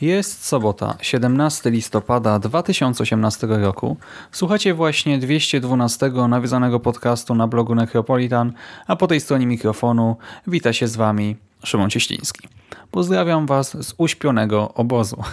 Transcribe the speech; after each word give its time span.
Jest 0.00 0.44
sobota, 0.44 0.96
17 1.00 1.70
listopada 1.70 2.38
2018 2.38 3.46
roku. 3.46 3.96
Słuchacie 4.32 4.74
właśnie 4.74 5.18
212 5.18 6.10
nawiązanego 6.28 6.80
podcastu 6.80 7.34
na 7.34 7.46
blogu 7.46 7.74
Necropolitan, 7.74 8.52
a 8.86 8.96
po 8.96 9.06
tej 9.06 9.20
stronie 9.20 9.46
mikrofonu 9.46 10.16
wita 10.46 10.72
się 10.72 10.88
z 10.88 10.96
Wami 10.96 11.36
Szymon 11.64 11.90
Cieśliński. 11.90 12.48
Pozdrawiam 12.90 13.46
Was 13.46 13.86
z 13.86 13.94
uśpionego 13.98 14.74
obozu. 14.74 15.22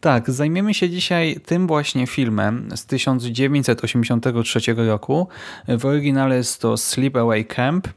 Tak, 0.00 0.30
zajmiemy 0.30 0.74
się 0.74 0.90
dzisiaj 0.90 1.40
tym 1.46 1.66
właśnie 1.66 2.06
filmem 2.06 2.68
z 2.74 2.86
1983 2.86 4.74
roku. 4.74 5.28
W 5.68 5.86
oryginale 5.86 6.36
jest 6.36 6.60
to 6.60 6.76
Sleepaway 6.76 7.44
Camp. 7.44 7.88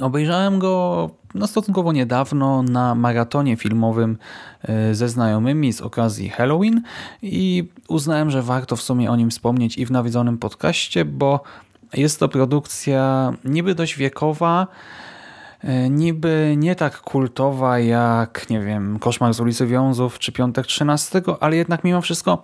Obejrzałem 0.00 0.58
go 0.58 1.10
no, 1.34 1.46
stosunkowo 1.46 1.92
niedawno 1.92 2.62
na 2.62 2.94
maratonie 2.94 3.56
filmowym 3.56 4.18
e, 4.62 4.94
ze 4.94 5.08
znajomymi 5.08 5.72
z 5.72 5.80
okazji 5.80 6.28
Halloween 6.28 6.82
i 7.22 7.68
uznałem, 7.88 8.30
że 8.30 8.42
warto 8.42 8.76
w 8.76 8.82
sumie 8.82 9.10
o 9.10 9.16
nim 9.16 9.30
wspomnieć 9.30 9.78
i 9.78 9.86
w 9.86 9.90
nawiedzonym 9.90 10.38
podcaście, 10.38 11.04
bo 11.04 11.40
jest 11.92 12.20
to 12.20 12.28
produkcja 12.28 13.32
niby 13.44 13.74
dość 13.74 13.96
wiekowa, 13.96 14.66
e, 15.60 15.90
niby 15.90 16.54
nie 16.56 16.74
tak 16.74 17.00
kultowa 17.00 17.78
jak, 17.78 18.50
nie 18.50 18.60
wiem, 18.60 18.98
Koszmar 18.98 19.34
z 19.34 19.40
ulicy 19.40 19.66
Wiązów 19.66 20.18
czy 20.18 20.32
Piątek 20.32 20.66
13, 20.66 21.22
ale 21.40 21.56
jednak 21.56 21.84
mimo 21.84 22.00
wszystko 22.00 22.42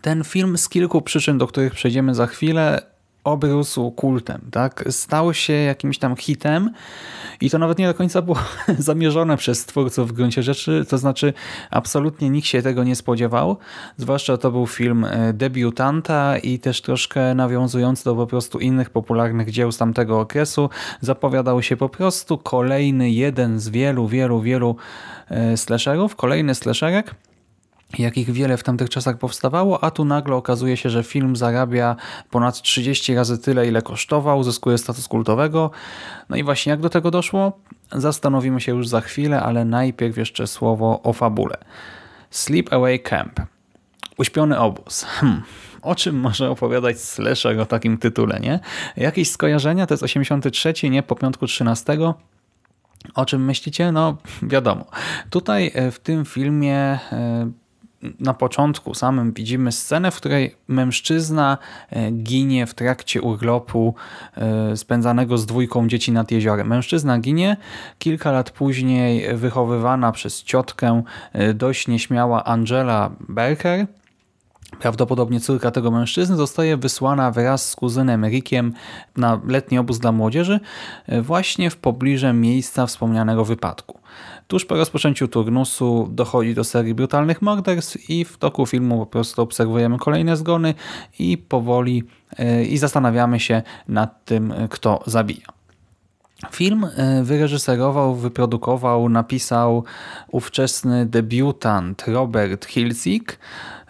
ten 0.00 0.24
film 0.24 0.58
z 0.58 0.68
kilku 0.68 1.02
przyczyn, 1.02 1.38
do 1.38 1.46
których 1.46 1.74
przejdziemy 1.74 2.14
za 2.14 2.26
chwilę, 2.26 2.95
obrósł 3.26 3.90
kultem, 3.90 4.40
tak? 4.50 4.84
Stał 4.90 5.34
się 5.34 5.52
jakimś 5.52 5.98
tam 5.98 6.16
hitem 6.16 6.70
i 7.40 7.50
to 7.50 7.58
nawet 7.58 7.78
nie 7.78 7.86
do 7.86 7.94
końca 7.94 8.22
było 8.22 8.38
zamierzone 8.78 9.36
przez 9.36 9.66
twórców 9.66 10.08
w 10.08 10.12
gruncie 10.12 10.42
rzeczy, 10.42 10.84
to 10.88 10.98
znaczy 10.98 11.32
absolutnie 11.70 12.30
nikt 12.30 12.48
się 12.48 12.62
tego 12.62 12.84
nie 12.84 12.96
spodziewał, 12.96 13.56
zwłaszcza 13.96 14.36
to 14.36 14.50
był 14.50 14.66
film 14.66 15.04
e, 15.04 15.32
debiutanta 15.32 16.38
i 16.38 16.58
też 16.58 16.82
troszkę 16.82 17.34
nawiązujący 17.34 18.04
do 18.04 18.14
po 18.14 18.26
prostu 18.26 18.58
innych 18.58 18.90
popularnych 18.90 19.50
dzieł 19.50 19.72
z 19.72 19.78
tamtego 19.78 20.20
okresu. 20.20 20.70
Zapowiadał 21.00 21.62
się 21.62 21.76
po 21.76 21.88
prostu 21.88 22.38
kolejny 22.38 23.10
jeden 23.10 23.60
z 23.60 23.68
wielu, 23.68 24.08
wielu, 24.08 24.40
wielu 24.40 24.76
e, 25.28 25.56
slasherów, 25.56 26.16
kolejny 26.16 26.54
slasherek, 26.54 27.14
jakich 27.98 28.30
wiele 28.30 28.56
w 28.56 28.62
tamtych 28.62 28.90
czasach 28.90 29.18
powstawało, 29.18 29.84
a 29.84 29.90
tu 29.90 30.04
nagle 30.04 30.36
okazuje 30.36 30.76
się, 30.76 30.90
że 30.90 31.02
film 31.02 31.36
zarabia 31.36 31.96
ponad 32.30 32.62
30 32.62 33.14
razy 33.14 33.38
tyle, 33.38 33.68
ile 33.68 33.82
kosztował, 33.82 34.42
zyskuje 34.42 34.78
status 34.78 35.08
kultowego. 35.08 35.70
No 36.28 36.36
i 36.36 36.42
właśnie 36.42 36.70
jak 36.70 36.80
do 36.80 36.88
tego 36.88 37.10
doszło? 37.10 37.58
Zastanowimy 37.92 38.60
się 38.60 38.72
już 38.72 38.88
za 38.88 39.00
chwilę, 39.00 39.40
ale 39.40 39.64
najpierw 39.64 40.16
jeszcze 40.16 40.46
słowo 40.46 41.00
o 41.02 41.12
fabule. 41.12 41.56
Sleep 42.30 42.72
Away 42.72 43.00
Camp. 43.00 43.40
Uśpiony 44.18 44.58
obóz. 44.58 45.02
Hmm. 45.02 45.42
O 45.82 45.94
czym 45.94 46.20
może 46.20 46.50
opowiadać 46.50 47.00
slasher 47.00 47.60
o 47.60 47.66
takim 47.66 47.98
tytule, 47.98 48.40
nie? 48.40 48.60
Jakieś 48.96 49.30
skojarzenia? 49.30 49.86
To 49.86 49.94
jest 49.94 50.02
83, 50.02 50.90
nie? 50.90 51.02
Po 51.02 51.14
piątku 51.14 51.46
13. 51.46 51.98
O 53.14 53.26
czym 53.26 53.44
myślicie? 53.44 53.92
No 53.92 54.16
wiadomo. 54.42 54.84
Tutaj 55.30 55.70
e, 55.74 55.90
w 55.90 55.98
tym 56.00 56.24
filmie 56.24 56.76
e, 56.76 57.50
na 58.20 58.34
początku 58.34 58.94
samym 58.94 59.32
widzimy 59.32 59.72
scenę, 59.72 60.10
w 60.10 60.16
której 60.16 60.56
mężczyzna 60.68 61.58
e, 61.90 62.10
ginie 62.10 62.66
w 62.66 62.74
trakcie 62.74 63.22
urlopu 63.22 63.94
e, 64.36 64.76
spędzanego 64.76 65.38
z 65.38 65.46
dwójką 65.46 65.88
dzieci 65.88 66.12
nad 66.12 66.30
jeziorem. 66.30 66.68
Mężczyzna 66.68 67.18
ginie, 67.18 67.56
kilka 67.98 68.32
lat 68.32 68.50
później 68.50 69.36
wychowywana 69.36 70.12
przez 70.12 70.42
ciotkę 70.42 71.02
e, 71.32 71.54
dość 71.54 71.88
nieśmiała 71.88 72.44
Angela 72.44 73.10
Berker, 73.28 73.86
Prawdopodobnie 74.80 75.40
córka 75.40 75.70
tego 75.70 75.90
mężczyzny 75.90 76.36
zostaje 76.36 76.76
wysłana 76.76 77.30
wraz 77.30 77.68
z 77.68 77.76
kuzynem 77.76 78.24
Rickiem 78.24 78.72
na 79.16 79.40
letni 79.46 79.78
obóz 79.78 79.98
dla 79.98 80.12
młodzieży 80.12 80.60
właśnie 81.22 81.70
w 81.70 81.76
pobliże 81.76 82.32
miejsca 82.32 82.86
wspomnianego 82.86 83.44
wypadku. 83.44 84.00
Tuż 84.48 84.64
po 84.64 84.74
rozpoczęciu 84.74 85.28
turnusu 85.28 86.08
dochodzi 86.10 86.54
do 86.54 86.64
serii 86.64 86.94
brutalnych 86.94 87.42
morderstw 87.42 88.10
i 88.10 88.24
w 88.24 88.38
toku 88.38 88.66
filmu 88.66 88.98
po 88.98 89.06
prostu 89.06 89.42
obserwujemy 89.42 89.98
kolejne 89.98 90.36
zgony 90.36 90.74
i 91.18 91.38
powoli 91.38 92.04
e, 92.38 92.64
i 92.64 92.78
zastanawiamy 92.78 93.40
się 93.40 93.62
nad 93.88 94.24
tym, 94.24 94.54
kto 94.70 95.02
zabija. 95.06 95.46
Film 96.52 96.86
e, 96.96 97.22
wyreżyserował, 97.22 98.14
wyprodukował, 98.14 99.08
napisał 99.08 99.84
ówczesny 100.30 101.06
debiutant 101.06 102.04
Robert 102.06 102.66
Hilsig. 102.66 103.38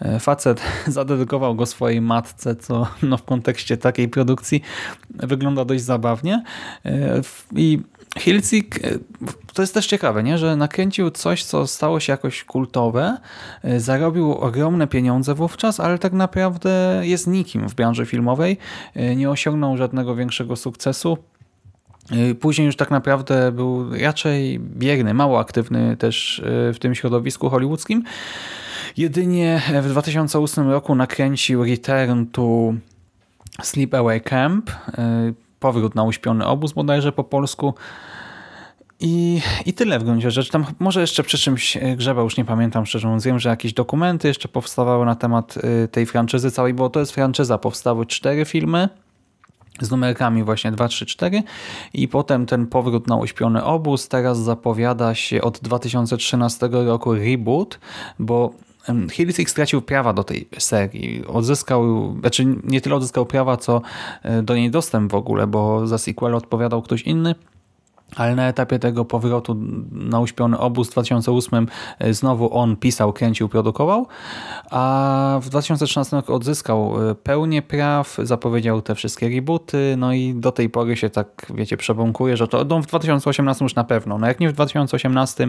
E, 0.01 0.21
facet 0.21 0.63
zadedykował 0.87 1.55
go 1.55 1.67
swojej 1.67 2.01
matce, 2.01 2.57
co 2.57 2.87
no, 3.03 3.17
w 3.17 3.23
kontekście 3.23 3.77
takiej 3.77 4.09
produkcji 4.09 4.63
wygląda 5.11 5.65
dość 5.65 5.83
zabawnie. 5.83 6.43
I 7.57 7.79
Hilcik, 8.19 8.85
e, 8.85 8.99
to 9.55 9.63
jest 9.63 9.75
też 9.75 9.87
ciekawe, 9.87 10.23
nie? 10.23 10.39
że 10.39 10.57
nakręcił 10.57 11.11
coś, 11.11 11.45
co 11.45 11.67
stało 11.67 12.01
się 12.01 12.13
jakoś 12.13 12.45
kultowe, 12.45 13.17
e, 13.63 13.81
zarobił 13.81 14.33
ogromne 14.33 14.87
pieniądze 14.87 15.35
wówczas, 15.35 15.81
ale 15.81 15.99
tak 15.99 16.13
naprawdę 16.13 17.01
jest 17.03 17.27
nikim 17.27 17.69
w 17.69 17.75
branży 17.75 18.07
filmowej, 18.07 18.57
e, 18.95 19.17
nie 19.17 19.31
osiągnął 19.31 19.77
żadnego 19.77 20.15
większego 20.15 20.57
sukcesu. 20.57 21.19
Później 22.41 22.67
już 22.67 22.77
tak 22.77 22.91
naprawdę 22.91 23.53
był 23.53 23.91
raczej 23.99 24.59
bierny, 24.59 25.15
mało 25.15 25.39
aktywny 25.39 25.97
też 25.97 26.43
w 26.45 26.77
tym 26.81 26.95
środowisku 26.95 27.51
hollywoodzkim. 27.51 28.05
Jedynie 28.97 29.63
w 29.83 29.89
2008 29.89 30.71
roku 30.71 30.95
nakręcił 30.95 31.65
Return 31.65 32.25
to 32.33 32.73
Sleepaway 33.63 34.21
Camp, 34.21 34.71
powrót 35.61 35.95
na 35.95 36.03
uśpiony 36.03 36.47
obóz 36.47 36.73
bodajże 36.73 37.13
po 37.13 37.25
polsku. 37.25 37.75
I, 39.01 39.41
I 39.67 39.73
tyle 39.73 39.99
w 39.99 40.05
gruncie 40.05 40.31
rzeczy. 40.31 40.51
Tam 40.51 40.65
może 40.79 41.01
jeszcze 41.01 41.23
przy 41.23 41.39
czymś 41.39 41.79
grzebał, 41.97 42.25
już 42.25 42.37
nie 42.37 42.45
pamiętam 42.45 42.87
szczerze 42.87 43.09
mówiąc. 43.09 43.25
Wiem, 43.25 43.39
że 43.39 43.49
jakieś 43.49 43.73
dokumenty 43.73 44.29
jeszcze 44.29 44.49
powstawały 44.49 45.07
na 45.07 45.15
temat 45.15 45.55
tej 45.91 46.07
franczyzy 46.07 46.51
całej, 46.51 46.75
bo 46.75 46.91
to 46.91 47.01
jest 47.01 47.13
franczyza. 47.13 47.59
Powstały 47.59 48.07
cztery 48.07 48.45
filmy 48.45 48.89
z 49.81 49.91
numerkami 49.91 50.45
właśnie 50.45 50.73
2, 50.73 50.89
3, 50.89 51.07
4 51.07 51.43
i 51.95 52.09
potem 52.09 52.47
ten 52.47 52.67
powrót 52.67 53.07
na 53.07 53.17
uśpiony 53.17 53.65
obóz. 53.65 54.09
Teraz 54.09 54.39
zapowiada 54.39 55.15
się 55.15 55.43
od 55.43 55.59
2013 55.63 56.69
roku 56.73 57.15
reboot, 57.15 57.79
bo 58.19 58.53
Hilsig 59.13 59.51
stracił 59.51 59.83
prawa 59.83 60.13
do 60.13 60.25
tej 60.25 60.49
serii. 60.59 61.27
Odzyskał, 61.27 62.15
znaczy 62.21 62.47
nie 62.65 62.81
tyle 62.81 62.97
odzyskał 62.97 63.27
prawa, 63.27 63.57
co 63.57 63.83
e, 64.23 64.43
do 64.43 64.55
niej 64.55 64.71
dostęp 64.71 65.13
w 65.13 65.15
ogóle, 65.15 65.47
bo 65.47 65.87
za 65.87 65.99
sequel 65.99 66.35
odpowiadał 66.35 66.83
ktoś 66.83 67.03
inny. 67.03 67.35
Ale 68.17 68.35
na 68.35 68.49
etapie 68.49 68.79
tego 68.79 69.05
powrotu 69.05 69.57
na 69.93 70.21
uśpiony 70.21 70.59
obóz 70.59 70.89
w 70.89 70.93
2008 70.93 71.69
e, 71.99 72.15
znowu 72.15 72.59
on 72.59 72.77
pisał, 72.77 73.13
kręcił, 73.13 73.49
produkował, 73.49 74.07
a 74.71 75.39
w 75.43 75.49
2013 75.49 76.17
roku 76.17 76.35
odzyskał 76.35 77.11
e, 77.11 77.15
pełnię 77.15 77.63
praw, 77.63 78.17
zapowiedział 78.23 78.83
te 78.83 78.95
wszystkie 78.95 79.29
rebooty, 79.29 79.95
no 79.99 80.13
i 80.13 80.35
do 80.35 80.53
tej 80.53 80.71
pory 80.71 80.97
się 80.97 81.11
tak, 81.11 81.53
wiecie, 81.55 81.77
przebąkuje, 81.77 82.37
że 82.37 82.49
to 82.49 82.65
no 82.65 82.83
w 82.83 82.87
2018 82.87 83.65
już 83.65 83.75
na 83.75 83.85
pewno, 83.85 84.19
no 84.19 84.27
jak 84.27 84.41
nie 84.41 84.49
w 84.49 84.53
2018, 84.53 85.49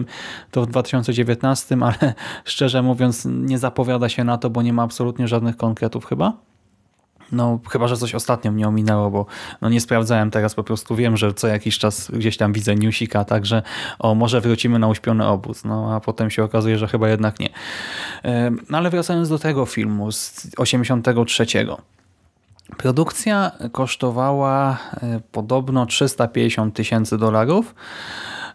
to 0.50 0.62
w 0.62 0.66
2019, 0.66 1.76
ale 1.82 2.14
szczerze 2.44 2.82
mówiąc 2.82 3.28
nie 3.30 3.58
zapowiada 3.58 4.08
się 4.08 4.24
na 4.24 4.38
to, 4.38 4.50
bo 4.50 4.62
nie 4.62 4.72
ma 4.72 4.82
absolutnie 4.82 5.28
żadnych 5.28 5.56
konkretów 5.56 6.06
chyba. 6.06 6.48
No, 7.32 7.58
chyba, 7.70 7.88
że 7.88 7.96
coś 7.96 8.14
ostatnio 8.14 8.52
mnie 8.52 8.68
ominęło, 8.68 9.10
bo 9.10 9.26
no 9.60 9.68
nie 9.68 9.80
sprawdzałem 9.80 10.30
teraz, 10.30 10.54
po 10.54 10.64
prostu 10.64 10.96
wiem, 10.96 11.16
że 11.16 11.34
co 11.34 11.48
jakiś 11.48 11.78
czas 11.78 12.10
gdzieś 12.10 12.36
tam 12.36 12.52
widzę 12.52 12.74
newsika, 12.74 13.24
także 13.24 13.62
o, 13.98 14.14
może 14.14 14.40
wrócimy 14.40 14.78
na 14.78 14.88
uśpiony 14.88 15.26
obóz, 15.26 15.64
no 15.64 15.94
a 15.94 16.00
potem 16.00 16.30
się 16.30 16.44
okazuje, 16.44 16.78
że 16.78 16.88
chyba 16.88 17.08
jednak 17.08 17.40
nie. 17.40 17.48
No 18.70 18.78
ale 18.78 18.90
wracając 18.90 19.28
do 19.28 19.38
tego 19.38 19.66
filmu 19.66 20.12
z 20.12 20.46
83. 20.56 21.46
Produkcja 22.76 23.52
kosztowała 23.72 24.78
e, 25.02 25.20
podobno 25.32 25.86
350 25.86 26.74
tysięcy 26.74 27.18
dolarów, 27.18 27.74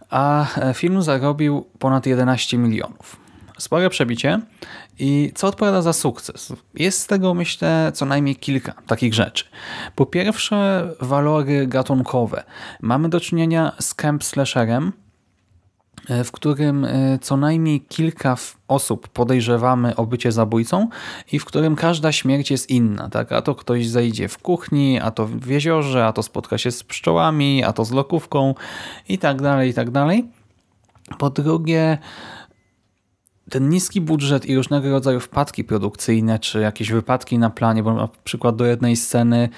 a 0.10 0.46
e, 0.58 0.74
film 0.74 1.02
zarobił 1.02 1.66
ponad 1.80 2.06
11 2.06 2.58
milionów. 2.58 3.23
Spore 3.58 3.90
przebicie 3.90 4.40
i 5.00 5.32
co 5.36 5.48
odpowiada 5.48 5.82
za 5.82 5.94
sukces? 5.94 6.54
Jest 6.76 7.00
z 7.00 7.08
tego 7.08 7.34
myślę 7.34 7.92
co 7.96 8.06
najmniej 8.06 8.36
kilka 8.36 8.74
takich 8.88 9.14
rzeczy. 9.14 9.46
Po 9.96 10.06
pierwsze 10.06 10.90
walory 11.02 11.68
gatunkowe. 11.68 12.44
Mamy 12.82 13.10
do 13.10 13.20
czynienia 13.20 13.72
z 13.80 13.94
camp 13.94 14.24
slasherem, 14.24 14.94
e, 16.10 16.24
w 16.24 16.32
którym 16.32 16.86
e, 16.86 17.20
co 17.22 17.38
najmniej 17.38 17.82
kilka 17.82 18.36
osób 18.68 19.08
podejrzewamy 19.08 19.96
o 19.96 20.06
bycie 20.06 20.32
zabójcą 20.32 20.88
i 21.32 21.40
w 21.40 21.46
którym 21.46 21.76
każda 21.76 22.12
śmierć 22.12 22.52
jest 22.52 22.70
inna. 22.70 23.10
Tak? 23.10 23.32
A 23.32 23.42
to 23.42 23.56
ktoś 23.56 23.88
zejdzie 23.88 24.28
w 24.28 24.38
kuchni, 24.38 25.00
a 25.00 25.12
to 25.12 25.28
w 25.28 25.48
jeziorze, 25.48 26.06
a 26.06 26.14
to 26.14 26.24
spotka 26.24 26.58
się 26.58 26.72
z 26.72 26.84
pszczołami, 26.84 27.64
a 27.64 27.74
to 27.74 27.86
z 27.86 27.92
lokówką 27.92 28.56
i 29.10 29.18
tak 29.18 29.42
dalej, 29.42 29.70
i 29.70 29.74
tak 29.74 29.92
dalej. 29.92 30.26
Po 31.18 31.30
drugie 31.30 31.98
ten 33.50 33.70
niski 33.70 34.02
budżet 34.02 34.46
i 34.46 34.56
różnego 34.56 34.90
rodzaju 34.90 35.20
wpadki 35.20 35.64
produkcyjne, 35.64 36.40
czy 36.40 36.60
jakieś 36.60 36.92
wypadki 36.92 37.38
na 37.38 37.50
planie, 37.50 37.84
bo 37.84 37.94
na 37.94 38.10
przykład 38.24 38.56
do 38.56 38.66
jednej 38.66 38.96
sceny 38.96 39.50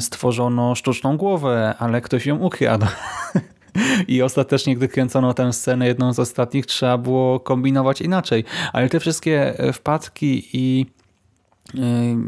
stworzono 0.00 0.74
sztuczną 0.74 1.16
głowę, 1.16 1.74
ale 1.78 2.00
ktoś 2.00 2.26
ją 2.26 2.38
ukradł. 2.38 2.86
I 4.08 4.22
ostatecznie, 4.22 4.76
gdy 4.76 4.88
kręcono 4.88 5.34
tę 5.34 5.52
scenę, 5.52 5.86
jedną 5.86 6.12
z 6.12 6.18
ostatnich, 6.18 6.66
trzeba 6.66 6.98
było 6.98 7.40
kombinować 7.40 8.00
inaczej. 8.00 8.44
Ale 8.72 8.88
te 8.88 9.00
wszystkie 9.00 9.54
wpadki 9.72 10.48
i 10.52 10.86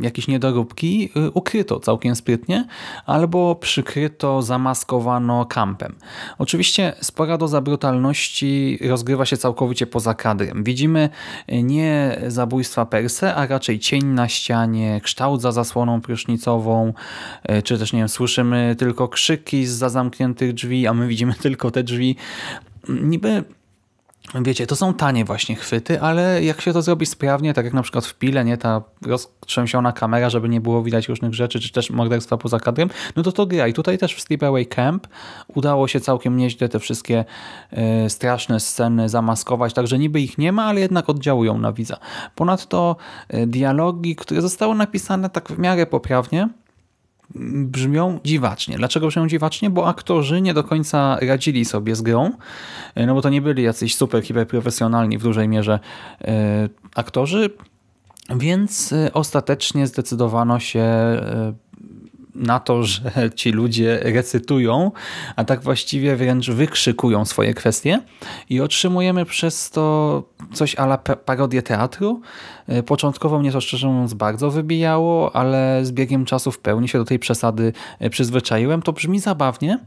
jakieś 0.00 0.28
niedoróbki 0.28 1.10
y, 1.16 1.30
ukryto 1.30 1.80
całkiem 1.80 2.16
sprytnie 2.16 2.66
albo 3.06 3.54
przykryto, 3.54 4.42
zamaskowano 4.42 5.46
kampem. 5.46 5.94
Oczywiście 6.38 6.92
spora 7.00 7.38
doza 7.38 7.60
brutalności 7.60 8.78
rozgrywa 8.88 9.26
się 9.26 9.36
całkowicie 9.36 9.86
poza 9.86 10.14
kadrem. 10.14 10.64
Widzimy 10.64 11.08
y, 11.52 11.62
nie 11.62 12.20
zabójstwa 12.26 12.86
per 12.86 13.10
se, 13.10 13.34
a 13.34 13.46
raczej 13.46 13.78
cień 13.78 14.04
na 14.04 14.28
ścianie, 14.28 15.00
kształt 15.02 15.42
za 15.42 15.52
zasłoną 15.52 16.00
prysznicową, 16.00 16.92
czy 17.64 17.78
też 17.78 17.92
nie 17.92 17.98
wiem, 17.98 18.08
słyszymy 18.08 18.76
tylko 18.78 19.08
krzyki 19.08 19.66
z 19.66 19.70
zamkniętych 19.70 20.54
drzwi, 20.54 20.86
a 20.86 20.94
my 20.94 21.08
widzimy 21.08 21.34
tylko 21.42 21.70
te 21.70 21.82
drzwi. 21.82 22.16
Niby 22.88 23.44
Wiecie, 24.34 24.66
to 24.66 24.76
są 24.76 24.94
tanie 24.94 25.24
właśnie 25.24 25.56
chwyty, 25.56 26.00
ale 26.00 26.44
jak 26.44 26.60
się 26.60 26.72
to 26.72 26.82
zrobi 26.82 27.06
sprawnie, 27.06 27.54
tak 27.54 27.64
jak 27.64 27.74
na 27.74 27.82
przykład 27.82 28.06
w 28.06 28.14
Pile, 28.14 28.44
nie 28.44 28.56
ta 28.56 28.82
roztrzęsiona 29.02 29.92
kamera, 29.92 30.30
żeby 30.30 30.48
nie 30.48 30.60
było 30.60 30.82
widać 30.82 31.08
różnych 31.08 31.34
rzeczy, 31.34 31.60
czy 31.60 31.72
też 31.72 31.90
morderstwa 31.90 32.36
poza 32.36 32.60
kadrem, 32.60 32.90
no 33.16 33.22
to 33.22 33.32
to 33.32 33.46
gra. 33.46 33.68
I 33.68 33.72
tutaj 33.72 33.98
też 33.98 34.14
w 34.14 34.20
Sleepaway 34.20 34.66
Camp 34.66 35.06
udało 35.54 35.88
się 35.88 36.00
całkiem 36.00 36.36
nieźle 36.36 36.68
te 36.68 36.78
wszystkie 36.78 37.24
y, 38.06 38.10
straszne 38.10 38.60
sceny 38.60 39.08
zamaskować, 39.08 39.72
także 39.72 39.98
niby 39.98 40.20
ich 40.20 40.38
nie 40.38 40.52
ma, 40.52 40.64
ale 40.64 40.80
jednak 40.80 41.10
oddziałują 41.10 41.58
na 41.58 41.72
widza. 41.72 41.96
Ponadto 42.34 42.96
y, 43.34 43.46
dialogi, 43.46 44.16
które 44.16 44.42
zostały 44.42 44.74
napisane 44.74 45.30
tak 45.30 45.48
w 45.48 45.58
miarę 45.58 45.86
poprawnie, 45.86 46.48
brzmią 47.64 48.20
dziwacznie. 48.24 48.76
Dlaczego 48.76 49.06
brzmią 49.06 49.28
dziwacznie? 49.28 49.70
Bo 49.70 49.88
aktorzy 49.88 50.40
nie 50.40 50.54
do 50.54 50.64
końca 50.64 51.18
radzili 51.22 51.64
sobie 51.64 51.96
z 51.96 52.02
grą, 52.02 52.30
no 53.06 53.14
bo 53.14 53.22
to 53.22 53.28
nie 53.30 53.42
byli 53.42 53.62
jacyś 53.62 53.96
super 53.96 54.22
hiperprofesjonalni 54.22 55.18
w 55.18 55.22
dużej 55.22 55.48
mierze 55.48 55.80
e, 56.20 56.68
aktorzy, 56.94 57.50
więc 58.36 58.92
e, 58.92 59.12
ostatecznie 59.12 59.86
zdecydowano 59.86 60.60
się 60.60 60.80
e, 60.80 61.52
na 62.36 62.60
to, 62.60 62.84
że 62.84 63.30
ci 63.34 63.50
ludzie 63.50 64.00
recytują, 64.02 64.92
a 65.36 65.44
tak 65.44 65.62
właściwie 65.62 66.16
wręcz 66.16 66.50
wykrzykują 66.50 67.24
swoje 67.24 67.54
kwestie 67.54 68.00
i 68.50 68.60
otrzymujemy 68.60 69.24
przez 69.24 69.70
to 69.70 70.22
coś 70.52 70.74
ala 70.74 70.98
parodię 70.98 71.62
teatru. 71.62 72.20
E, 72.68 72.82
początkowo 72.82 73.38
mnie 73.38 73.52
to 73.52 73.60
szczerze 73.60 73.88
mówiąc 73.88 74.14
bardzo 74.14 74.50
wybijało, 74.50 75.36
ale 75.36 75.80
z 75.82 75.92
biegiem 75.92 76.24
czasu 76.24 76.52
w 76.52 76.58
pełni 76.58 76.88
się 76.88 76.98
do 76.98 77.04
tej 77.04 77.18
przesady 77.18 77.72
e, 77.98 78.10
przyzwyczaiłem. 78.10 78.82
To 78.82 78.92
brzmi 78.92 79.20
zabawnie, 79.20 79.78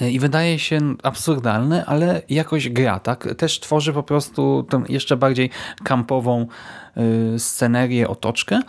e, 0.00 0.10
i 0.10 0.18
wydaje 0.18 0.58
się 0.58 0.78
absurdalne, 1.02 1.84
ale 1.86 2.22
jakoś 2.28 2.68
gra, 2.68 3.00
tak? 3.00 3.34
Też 3.34 3.60
tworzy 3.60 3.92
po 3.92 4.02
prostu 4.02 4.66
tę 4.70 4.82
jeszcze 4.88 5.16
bardziej 5.16 5.50
kampową 5.84 6.46
scenerię, 7.38 8.08
otoczkę. 8.08 8.60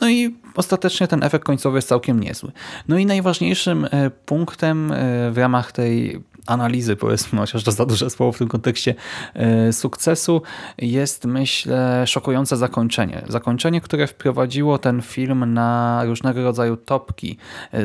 No 0.00 0.10
i 0.10 0.36
ostatecznie 0.54 1.08
ten 1.08 1.22
efekt 1.22 1.44
końcowy 1.44 1.78
jest 1.78 1.88
całkiem 1.88 2.20
niezły. 2.20 2.52
No 2.88 2.98
i 2.98 3.06
najważniejszym 3.06 3.86
e, 3.90 4.10
punktem 4.10 4.92
e, 4.92 5.30
w 5.30 5.38
ramach 5.38 5.72
tej 5.72 6.22
analizy, 6.46 6.96
powiedzmy, 6.96 7.38
chociaż 7.38 7.64
to 7.64 7.72
za 7.72 7.86
duże 7.86 8.10
słowo 8.10 8.32
w 8.32 8.38
tym 8.38 8.48
kontekście 8.48 8.94
e, 9.34 9.72
sukcesu, 9.72 10.42
jest 10.78 11.24
myślę 11.24 12.06
szokujące 12.06 12.56
zakończenie. 12.56 13.22
Zakończenie, 13.28 13.80
które 13.80 14.06
wprowadziło 14.06 14.78
ten 14.78 15.02
film 15.02 15.54
na 15.54 16.00
różnego 16.04 16.42
rodzaju 16.42 16.76
topki. 16.76 17.36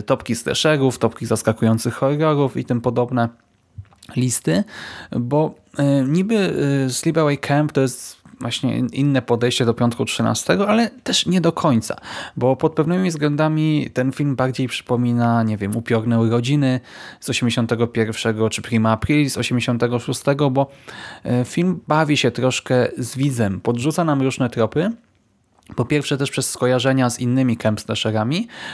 Topki 0.06 0.36
slasherów, 0.36 1.00
topki 1.00 1.26
zaskakujących 1.26 1.94
horrorów 1.94 2.58
i 2.58 2.66
tym 2.66 2.82
podobne 2.82 3.30
listy, 4.16 4.64
bo 5.20 5.56
niby 6.08 6.56
Sleepaway 6.90 7.38
Camp 7.38 7.72
to 7.72 7.82
jest 7.82 8.27
właśnie 8.40 8.78
inne 8.78 9.22
podejście 9.22 9.66
do 9.66 9.74
piątku 9.74 10.06
13, 10.06 10.58
ale 10.68 10.90
też 10.90 11.26
nie 11.26 11.42
do 11.42 11.52
końca, 11.52 11.96
bo 12.38 12.56
pod 12.56 12.74
pewnymi 12.74 13.10
względami 13.10 13.90
ten 13.94 14.12
film 14.12 14.36
bardziej 14.36 14.68
przypomina, 14.68 15.44
nie 15.44 15.58
wiem, 15.58 15.78
upiorne 15.78 16.20
urodziny 16.20 16.80
z 17.20 17.30
81 17.30 18.50
czy 18.50 18.62
Prima 18.62 18.92
April 18.92 19.30
z 19.30 19.38
86, 19.38 20.22
bo 20.52 20.68
e, 21.24 21.46
film 21.46 21.80
bawi 21.88 22.18
się 22.18 22.32
troszkę 22.32 22.88
z 22.98 23.18
widzem, 23.18 23.62
podrzuca 23.62 24.04
nam 24.04 24.22
różne 24.22 24.50
tropy, 24.50 24.92
po 25.76 25.86
pierwsze 25.86 26.18
też 26.18 26.32
przez 26.32 26.50
skojarzenia 26.50 27.10
z 27.10 27.20
innymi 27.20 27.58
camp 27.58 27.80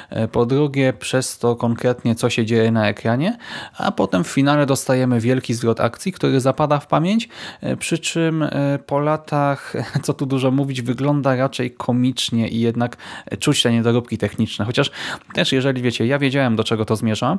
e, 0.09 0.27
po 0.27 0.45
drugie 0.45 0.93
przez 0.93 1.37
to 1.37 1.55
konkretnie 1.55 2.15
co 2.15 2.29
się 2.29 2.45
dzieje 2.45 2.71
na 2.71 2.89
ekranie, 2.89 3.37
a 3.77 3.91
potem 3.91 4.23
w 4.23 4.27
finale 4.27 4.65
dostajemy 4.65 5.19
wielki 5.19 5.53
zwrot 5.53 5.79
akcji, 5.79 6.11
który 6.11 6.39
zapada 6.39 6.79
w 6.79 6.87
pamięć, 6.87 7.29
e, 7.61 7.77
przy 7.77 7.99
czym 7.99 8.43
e, 8.43 8.79
po 8.85 8.99
latach, 8.99 9.73
co 10.03 10.13
tu 10.13 10.25
dużo 10.25 10.51
mówić, 10.51 10.81
wygląda 10.81 11.35
raczej 11.35 11.71
komicznie 11.71 12.47
i 12.47 12.59
jednak 12.59 12.97
czuć 13.39 13.63
te 13.63 13.71
niedoróbki 13.71 14.17
techniczne. 14.17 14.65
Chociaż 14.65 14.91
też 15.33 15.51
jeżeli 15.51 15.81
wiecie, 15.81 16.05
ja 16.05 16.19
wiedziałem 16.19 16.55
do 16.55 16.63
czego 16.63 16.85
to 16.85 16.95
zmierza, 16.95 17.37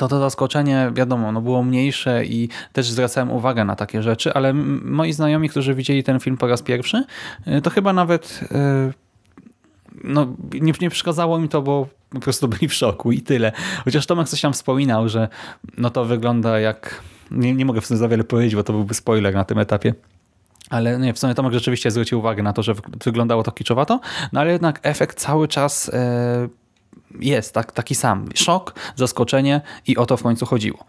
to 0.00 0.08
to 0.08 0.20
zaskoczenie, 0.20 0.90
wiadomo, 0.94 1.32
no 1.32 1.40
było 1.40 1.62
mniejsze 1.62 2.24
i 2.24 2.48
też 2.72 2.90
zwracałem 2.90 3.30
uwagę 3.30 3.64
na 3.64 3.76
takie 3.76 4.02
rzeczy, 4.02 4.34
ale 4.34 4.52
moi 4.54 5.12
znajomi, 5.12 5.48
którzy 5.48 5.74
widzieli 5.74 6.02
ten 6.02 6.20
film 6.20 6.36
po 6.36 6.46
raz 6.46 6.62
pierwszy, 6.62 7.04
y, 7.48 7.62
to 7.62 7.70
chyba 7.70 7.92
nawet 7.92 8.40
y, 8.42 8.92
no, 10.04 10.26
nie, 10.52 10.72
nie 10.80 10.90
przeszkadzało 10.90 11.38
mi 11.38 11.48
to, 11.48 11.62
bo 11.62 11.86
po 12.10 12.20
prostu 12.20 12.48
byli 12.52 12.68
w 12.68 12.74
szoku 12.74 13.12
i 13.12 13.20
tyle. 13.20 13.52
Chociaż 13.84 14.06
Tomek 14.06 14.28
coś 14.28 14.40
tam 14.40 14.52
wspominał, 14.52 15.08
że 15.08 15.28
no 15.78 15.90
to 15.90 16.04
wygląda 16.04 16.60
jak... 16.60 17.02
Nie, 17.30 17.54
nie 17.54 17.64
mogę 17.64 17.80
w 17.80 17.86
za 17.86 18.08
wiele 18.08 18.24
powiedzieć, 18.24 18.54
bo 18.54 18.62
to 18.62 18.72
byłby 18.72 18.94
spoiler 18.94 19.34
na 19.34 19.44
tym 19.44 19.58
etapie. 19.58 19.94
Ale 20.70 20.98
nie, 20.98 21.12
w 21.12 21.18
sumie 21.18 21.34
Tomek 21.34 21.52
rzeczywiście 21.52 21.90
zwrócił 21.90 22.18
uwagę 22.18 22.42
na 22.42 22.52
to, 22.52 22.62
że 22.62 22.74
wyglądało 23.04 23.42
to 23.42 23.52
kiczowato, 23.52 24.00
no 24.32 24.40
ale 24.40 24.52
jednak 24.52 24.80
efekt 24.82 25.20
cały 25.20 25.48
czas 25.48 25.88
e, 25.88 26.48
jest 27.20 27.54
tak, 27.54 27.72
taki 27.72 27.94
sam. 27.94 28.28
Szok, 28.34 28.74
zaskoczenie 28.96 29.60
i 29.86 29.96
o 29.96 30.06
to 30.06 30.16
w 30.16 30.22
końcu 30.22 30.46
chodziło. 30.46 30.84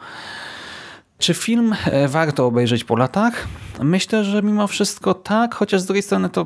Czy 1.17 1.33
film 1.33 1.75
e, 1.85 2.07
warto 2.07 2.45
obejrzeć 2.45 2.83
po 2.83 2.95
latach? 2.95 3.47
Myślę, 3.81 4.23
że 4.23 4.43
mimo 4.43 4.67
wszystko 4.67 5.13
tak, 5.13 5.55
chociaż 5.55 5.81
z 5.81 5.85
drugiej 5.85 6.03
strony 6.03 6.29
to 6.29 6.45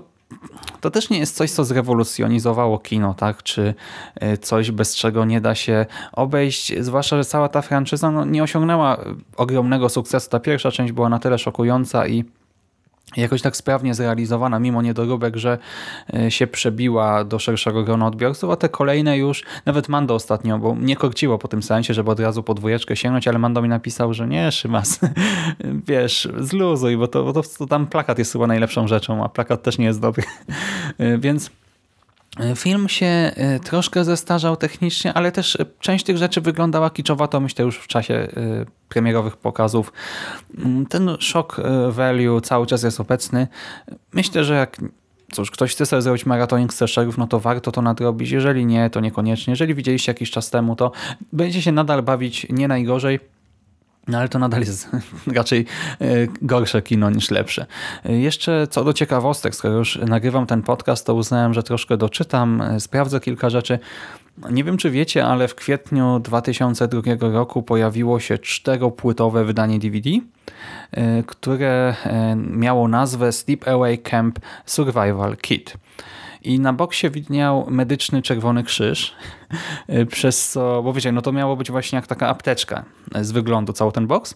to 0.81 0.91
też 0.91 1.09
nie 1.09 1.19
jest 1.19 1.35
coś, 1.35 1.51
co 1.51 1.63
zrewolucjonizowało 1.63 2.79
kino, 2.79 3.13
tak? 3.13 3.43
Czy 3.43 3.73
e, 4.15 4.37
coś, 4.37 4.71
bez 4.71 4.95
czego 4.95 5.25
nie 5.25 5.41
da 5.41 5.55
się 5.55 5.85
obejść, 6.11 6.73
zwłaszcza, 6.79 7.17
że 7.17 7.25
cała 7.25 7.49
ta 7.49 7.61
franczyza 7.61 8.11
no, 8.11 8.25
nie 8.25 8.43
osiągnęła 8.43 8.97
ogromnego 9.37 9.89
sukcesu. 9.89 10.29
Ta 10.29 10.39
pierwsza 10.39 10.71
część 10.71 10.93
była 10.93 11.09
na 11.09 11.19
tyle 11.19 11.37
szokująca 11.37 12.07
i 12.07 12.23
jakoś 13.17 13.41
tak 13.41 13.57
sprawnie 13.57 13.93
zrealizowana, 13.93 14.59
mimo 14.59 14.81
niedoróbek, 14.81 15.35
że 15.35 15.57
e, 16.13 16.31
się 16.31 16.47
przebiła 16.47 17.23
do 17.23 17.39
szerszego 17.39 17.83
grona 17.83 18.07
odbiorców, 18.07 18.49
a 18.49 18.55
te 18.55 18.69
kolejne 18.69 19.17
już, 19.17 19.43
nawet 19.65 19.89
Mando 19.89 20.15
ostatnio, 20.15 20.59
bo 20.59 20.75
nie 20.79 20.95
korciło 20.95 21.37
po 21.37 21.47
tym 21.47 21.63
sensie, 21.63 21.93
żeby 21.93 22.11
od 22.11 22.19
razu 22.19 22.43
po 22.43 22.53
dwójeczkę 22.53 22.95
sięgnąć, 22.95 23.27
ale 23.27 23.39
Mando 23.39 23.61
mi 23.61 23.69
napisał, 23.69 24.13
że 24.13 24.27
nie, 24.27 24.51
Szymas, 24.51 24.99
wiesz, 25.87 26.27
zluzuj, 26.37 26.97
bo 26.97 27.07
to, 27.07 27.23
bo 27.23 27.33
to, 27.33 27.43
to 27.57 27.65
tam 27.67 27.87
plakat 27.87 28.19
jest 28.19 28.31
chyba 28.33 28.47
najlepszą 28.47 28.87
rzeczą, 28.87 29.23
a 29.23 29.29
plakat 29.29 29.63
też 29.63 29.77
nie 29.77 29.85
jest 29.85 30.01
dobry, 30.01 30.23
więc 31.19 31.51
Film 32.55 32.89
się 32.89 33.05
e, 33.05 33.59
troszkę 33.59 34.03
zestarzał 34.03 34.55
technicznie, 34.55 35.13
ale 35.13 35.31
też 35.31 35.57
część 35.79 36.05
tych 36.05 36.17
rzeczy 36.17 36.41
wyglądała 36.41 36.89
kiczowato, 36.89 37.39
myślę 37.39 37.65
już 37.65 37.77
w 37.77 37.87
czasie 37.87 38.13
e, 38.13 38.27
premierowych 38.89 39.37
pokazów. 39.37 39.93
Mm, 40.57 40.85
ten 40.85 41.09
shock 41.19 41.59
e, 41.59 41.91
value 41.91 42.41
cały 42.41 42.67
czas 42.67 42.83
jest 42.83 42.99
obecny. 42.99 43.47
Myślę, 44.13 44.43
że 44.43 44.55
jak 44.55 44.77
cóż, 45.31 45.51
ktoś 45.51 45.71
chce 45.71 45.85
sobie 45.85 46.01
zrobić 46.01 46.25
maratonik 46.25 46.73
slasherów, 46.73 47.17
no 47.17 47.27
to 47.27 47.39
warto 47.39 47.71
to 47.71 47.81
nadrobić. 47.81 48.31
Jeżeli 48.31 48.65
nie, 48.65 48.89
to 48.89 48.99
niekoniecznie. 48.99 49.51
Jeżeli 49.51 49.75
widzieliście 49.75 50.09
jakiś 50.09 50.31
czas 50.31 50.49
temu, 50.49 50.75
to 50.75 50.91
będziecie 51.33 51.61
się 51.61 51.71
nadal 51.71 52.03
bawić 52.03 52.47
nie 52.49 52.67
najgorzej. 52.67 53.19
No 54.07 54.17
ale 54.17 54.29
to 54.29 54.39
nadal 54.39 54.59
jest 54.61 54.89
raczej 55.35 55.65
e, 56.01 56.05
gorsze 56.41 56.81
kino 56.81 57.09
niż 57.09 57.31
lepsze. 57.31 57.65
E, 58.05 58.17
jeszcze 58.17 58.67
co 58.67 58.83
do 58.83 58.93
ciekawostek, 58.93 59.55
skoro 59.55 59.73
już 59.73 59.95
nagrywam 59.95 60.47
ten 60.47 60.61
podcast, 60.61 61.05
to 61.05 61.13
uznałem, 61.13 61.53
że 61.53 61.63
troszkę 61.63 61.97
doczytam, 61.97 62.61
e, 62.61 62.79
sprawdzę 62.79 63.19
kilka 63.19 63.49
rzeczy. 63.49 63.79
Nie 64.51 64.63
wiem, 64.63 64.77
czy 64.77 64.91
wiecie, 64.91 65.25
ale 65.25 65.47
w 65.47 65.55
kwietniu 65.55 66.19
2002 66.19 67.01
roku 67.31 67.63
pojawiło 67.63 68.19
się 68.19 68.37
czteropłytowe 68.37 69.45
wydanie 69.45 69.79
DVD, 69.79 70.09
które 71.27 71.95
miało 72.35 72.87
nazwę 72.87 73.31
Sleep 73.31 73.67
Away 73.67 73.97
Camp 73.97 74.39
Survival 74.65 75.37
Kit 75.37 75.77
i 76.45 76.59
na 76.59 76.73
boksie 76.73 77.09
widniał 77.09 77.65
medyczny 77.69 78.21
Czerwony 78.21 78.63
Krzyż, 78.63 79.15
przez 80.11 80.49
co, 80.49 80.83
bo 80.83 80.93
wiecie, 80.93 81.11
no 81.11 81.21
to 81.21 81.31
miało 81.31 81.55
być 81.55 81.71
właśnie 81.71 81.95
jak 81.95 82.07
taka 82.07 82.27
apteczka 82.29 82.85
z 83.21 83.31
wyglądu 83.31 83.73
cały 83.73 83.91
ten 83.91 84.07
boks. 84.07 84.35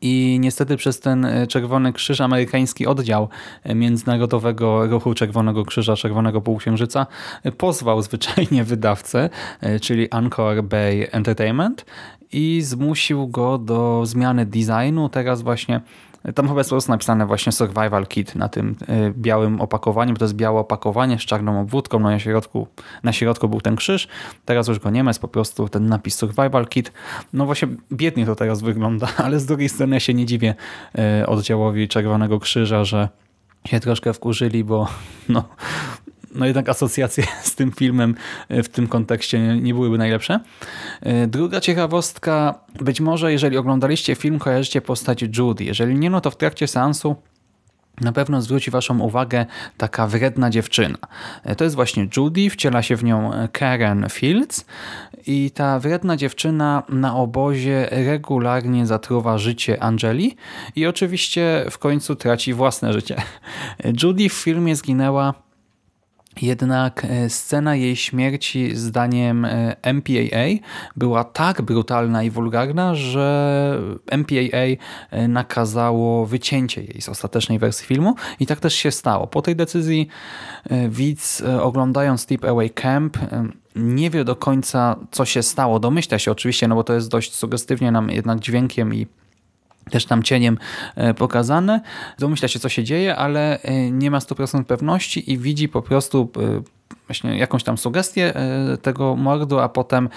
I 0.00 0.38
niestety 0.40 0.76
przez 0.76 1.00
ten 1.00 1.26
Czerwony 1.48 1.92
Krzyż, 1.92 2.20
amerykański 2.20 2.86
oddział 2.86 3.28
Międzynarodowego 3.74 4.86
Ruchu 4.86 5.14
Czerwonego 5.14 5.64
Krzyża 5.64 5.96
Czerwonego 5.96 6.40
Półksiężyca 6.40 7.06
pozwał 7.58 8.02
zwyczajnie 8.02 8.64
wydawcę, 8.64 9.30
czyli 9.80 10.10
Anchor 10.10 10.64
Bay 10.64 11.10
Entertainment 11.12 11.84
i 12.32 12.62
zmusił 12.62 13.28
go 13.28 13.58
do 13.58 14.06
zmiany 14.06 14.46
designu. 14.46 15.08
Teraz 15.08 15.42
właśnie 15.42 15.80
tam 16.34 16.48
chyba 16.48 16.60
jest 16.72 16.88
napisane 16.88 17.26
właśnie 17.26 17.52
Survival 17.52 18.06
Kit 18.06 18.34
na 18.34 18.48
tym 18.48 18.76
e, 18.88 19.10
białym 19.10 19.60
opakowaniu, 19.60 20.12
bo 20.12 20.18
to 20.18 20.24
jest 20.24 20.34
białe 20.34 20.60
opakowanie 20.60 21.18
z 21.18 21.22
czarną 21.22 21.60
obwódką, 21.60 21.98
no 21.98 22.10
na 22.10 22.18
środku, 22.18 22.66
na 23.02 23.12
środku 23.12 23.48
był 23.48 23.60
ten 23.60 23.76
krzyż, 23.76 24.08
teraz 24.44 24.68
już 24.68 24.78
go 24.78 24.90
nie 24.90 25.04
ma, 25.04 25.10
jest 25.10 25.20
po 25.20 25.28
prostu 25.28 25.68
ten 25.68 25.86
napis 25.86 26.14
Survival 26.14 26.66
Kit. 26.66 26.92
No 27.32 27.46
właśnie 27.46 27.68
biednie 27.92 28.26
to 28.26 28.34
teraz 28.34 28.62
wygląda, 28.62 29.08
ale 29.24 29.40
z 29.40 29.46
drugiej 29.46 29.68
strony 29.68 29.96
ja 29.96 30.00
się 30.00 30.14
nie 30.14 30.26
dziwię 30.26 30.54
e, 30.98 31.26
oddziałowi 31.26 31.88
Czerwonego 31.88 32.40
Krzyża, 32.40 32.84
że 32.84 33.08
się 33.66 33.80
troszkę 33.80 34.12
wkurzyli, 34.12 34.64
bo 34.64 34.88
no, 35.28 35.44
no 36.36 36.46
jednak 36.46 36.68
asocjacje 36.68 37.24
z 37.42 37.54
tym 37.54 37.72
filmem 37.72 38.14
e, 38.48 38.62
w 38.62 38.68
tym 38.68 38.86
kontekście 38.86 39.38
nie 39.38 39.74
byłyby 39.74 39.98
najlepsze. 39.98 40.40
E, 41.00 41.26
druga 41.26 41.60
ciekawostka, 41.60 42.54
być 42.80 43.00
może 43.00 43.32
jeżeli 43.32 43.56
oglądaliście 43.56 44.14
film, 44.14 44.38
kojarzycie 44.38 44.80
postać 44.80 45.24
Judy. 45.38 45.64
Jeżeli 45.64 45.94
nie, 45.94 46.10
no 46.10 46.20
to 46.20 46.30
w 46.30 46.36
trakcie 46.36 46.68
seansu 46.68 47.16
na 48.00 48.12
pewno 48.12 48.42
zwróci 48.42 48.70
Waszą 48.70 49.00
uwagę 49.00 49.46
taka 49.76 50.06
wredna 50.06 50.50
dziewczyna. 50.50 50.98
E, 51.44 51.56
to 51.56 51.64
jest 51.64 51.76
właśnie 51.76 52.08
Judy, 52.16 52.50
wciela 52.50 52.82
się 52.82 52.96
w 52.96 53.04
nią 53.04 53.30
Karen 53.52 54.06
Fields 54.10 54.64
i 55.26 55.50
ta 55.50 55.80
wredna 55.80 56.16
dziewczyna 56.16 56.82
na 56.88 57.16
obozie 57.16 57.88
regularnie 57.90 58.86
zatruwa 58.86 59.38
życie 59.38 59.82
Angeli 59.82 60.36
i 60.76 60.86
oczywiście 60.86 61.66
w 61.70 61.78
końcu 61.78 62.16
traci 62.16 62.54
własne 62.54 62.92
życie. 62.92 63.22
Judy 64.02 64.28
w 64.28 64.32
filmie 64.32 64.76
zginęła 64.76 65.45
jednak 66.42 67.04
e, 67.04 67.30
scena 67.30 67.76
jej 67.76 67.96
śmierci 67.96 68.76
zdaniem 68.76 69.44
e, 69.44 69.76
MPAA 69.92 70.68
była 70.96 71.24
tak 71.24 71.62
brutalna 71.62 72.22
i 72.22 72.30
wulgarna, 72.30 72.94
że 72.94 73.78
MPAA 74.10 74.66
e, 75.10 75.28
nakazało 75.28 76.26
wycięcie 76.26 76.82
jej 76.82 77.02
z 77.02 77.08
ostatecznej 77.08 77.58
wersji 77.58 77.86
filmu 77.86 78.14
i 78.40 78.46
tak 78.46 78.60
też 78.60 78.74
się 78.74 78.90
stało. 78.90 79.26
Po 79.26 79.42
tej 79.42 79.56
decyzji 79.56 80.08
widz 80.88 81.42
oglądając 81.60 82.20
Sleep 82.20 82.44
Away 82.44 82.70
Camp 82.70 83.18
nie 83.76 84.10
wie 84.10 84.24
do 84.24 84.36
końca 84.36 84.96
co 85.10 85.24
się 85.24 85.42
stało. 85.42 85.80
Domyśla 85.80 86.18
się 86.18 86.32
oczywiście, 86.32 86.68
no 86.68 86.74
bo 86.74 86.84
to 86.84 86.94
jest 86.94 87.10
dość 87.10 87.34
sugestywnie 87.34 87.90
nam 87.92 88.10
jednak 88.10 88.40
dźwiękiem 88.40 88.94
i 88.94 89.06
też 89.90 90.06
tam 90.06 90.22
cieniem 90.22 90.58
e, 90.94 91.14
pokazane. 91.14 91.80
Domyśla 92.18 92.48
się, 92.48 92.58
co 92.58 92.68
się 92.68 92.84
dzieje, 92.84 93.16
ale 93.16 93.62
e, 93.62 93.90
nie 93.90 94.10
ma 94.10 94.18
100% 94.18 94.64
pewności 94.64 95.32
i 95.32 95.38
widzi 95.38 95.68
po 95.68 95.82
prostu 95.82 96.30
e, 96.36 96.62
właśnie 97.06 97.38
jakąś 97.38 97.64
tam 97.64 97.78
sugestię 97.78 98.34
tego 98.82 99.16
mordu, 99.16 99.58
a 99.58 99.68
potem 99.68 100.08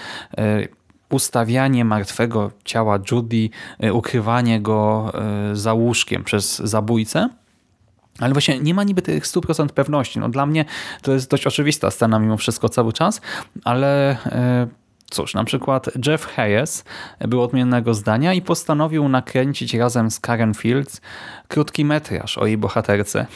ustawianie 1.10 1.84
martwego 1.84 2.50
ciała 2.64 2.98
Judy, 3.10 3.50
ukrywanie 3.92 4.60
go 4.60 5.12
za 5.52 5.74
łóżkiem 5.74 6.24
przez 6.24 6.58
zabójcę. 6.58 7.28
Ale 8.18 8.32
właśnie 8.32 8.60
nie 8.60 8.74
ma 8.74 8.84
niby 8.84 9.02
tych 9.02 9.24
100% 9.24 9.68
pewności. 9.68 10.18
No 10.18 10.28
dla 10.28 10.46
mnie 10.46 10.64
to 11.02 11.12
jest 11.12 11.30
dość 11.30 11.46
oczywista 11.46 11.90
scena 11.90 12.18
mimo 12.18 12.36
wszystko 12.36 12.68
cały 12.68 12.92
czas, 12.92 13.20
ale 13.64 14.16
Cóż, 15.10 15.34
na 15.34 15.44
przykład 15.44 16.06
Jeff 16.06 16.26
Hayes 16.26 16.84
był 17.20 17.42
odmiennego 17.42 17.94
zdania 17.94 18.34
i 18.34 18.42
postanowił 18.42 19.08
nakręcić 19.08 19.74
razem 19.74 20.10
z 20.10 20.20
Karen 20.20 20.54
Fields 20.54 21.00
krótki 21.48 21.84
metraż 21.84 22.38
o 22.38 22.46
jej 22.46 22.58
bohaterce. 22.58 23.26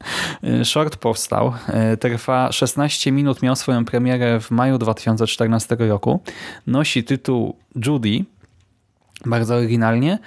Short 0.64 0.96
powstał, 0.96 1.52
trwa 2.00 2.52
16 2.52 3.12
minut, 3.12 3.42
miał 3.42 3.56
swoją 3.56 3.84
premierę 3.84 4.40
w 4.40 4.50
maju 4.50 4.78
2014 4.78 5.76
roku. 5.78 6.20
Nosi 6.66 7.04
tytuł 7.04 7.56
Judy, 7.86 8.24
bardzo 9.26 9.54
oryginalnie. 9.54 10.18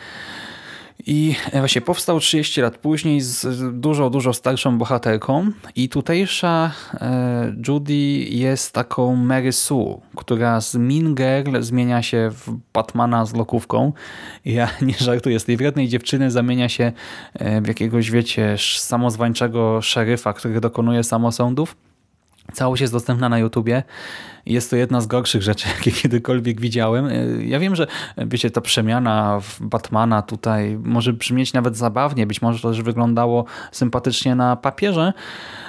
I 1.05 1.35
właśnie 1.53 1.81
powstał 1.81 2.19
30 2.19 2.61
lat 2.61 2.77
później 2.77 3.21
z 3.21 3.45
dużo, 3.79 4.09
dużo 4.09 4.33
starszą 4.33 4.77
bohaterką 4.77 5.51
i 5.75 5.89
tutejsza 5.89 6.71
e, 6.93 7.55
Judy 7.67 7.93
jest 8.29 8.73
taką 8.73 9.15
Mary 9.15 9.51
Sue, 9.51 10.01
która 10.15 10.61
z 10.61 10.75
Mean 10.75 11.15
Girl 11.15 11.61
zmienia 11.61 12.01
się 12.01 12.29
w 12.31 12.57
Batmana 12.73 13.25
z 13.25 13.33
lokówką. 13.33 13.93
Ja 14.45 14.69
nie 14.81 14.93
żartuję, 14.93 15.39
z 15.39 15.45
tej 15.45 15.57
wrednej 15.57 15.87
dziewczyny 15.87 16.31
zamienia 16.31 16.69
się 16.69 16.91
e, 17.33 17.61
w 17.61 17.67
jakiegoś, 17.67 18.11
wiecie, 18.11 18.55
samozwańczego 18.77 19.81
szeryfa, 19.81 20.33
który 20.33 20.61
dokonuje 20.61 21.03
samosądów. 21.03 21.75
Całość 22.53 22.81
jest 22.81 22.93
dostępna 22.93 23.29
na 23.29 23.39
YouTubie. 23.39 23.83
Jest 24.45 24.69
to 24.69 24.75
jedna 24.75 25.01
z 25.01 25.07
gorszych 25.07 25.43
rzeczy, 25.43 25.67
jakie 25.75 25.91
kiedykolwiek 25.91 26.61
widziałem. 26.61 27.05
E, 27.05 27.45
ja 27.45 27.59
wiem, 27.59 27.75
że 27.75 27.87
wiecie, 28.17 28.51
ta 28.51 28.61
przemiana 28.61 29.39
w 29.39 29.61
Batmana 29.61 30.21
tutaj 30.21 30.77
może 30.83 31.13
brzmieć 31.13 31.53
nawet 31.53 31.77
zabawnie, 31.77 32.27
być 32.27 32.41
może 32.41 32.59
też 32.59 32.81
wyglądało 32.81 33.45
sympatycznie 33.71 34.35
na 34.35 34.55
papierze, 34.55 35.13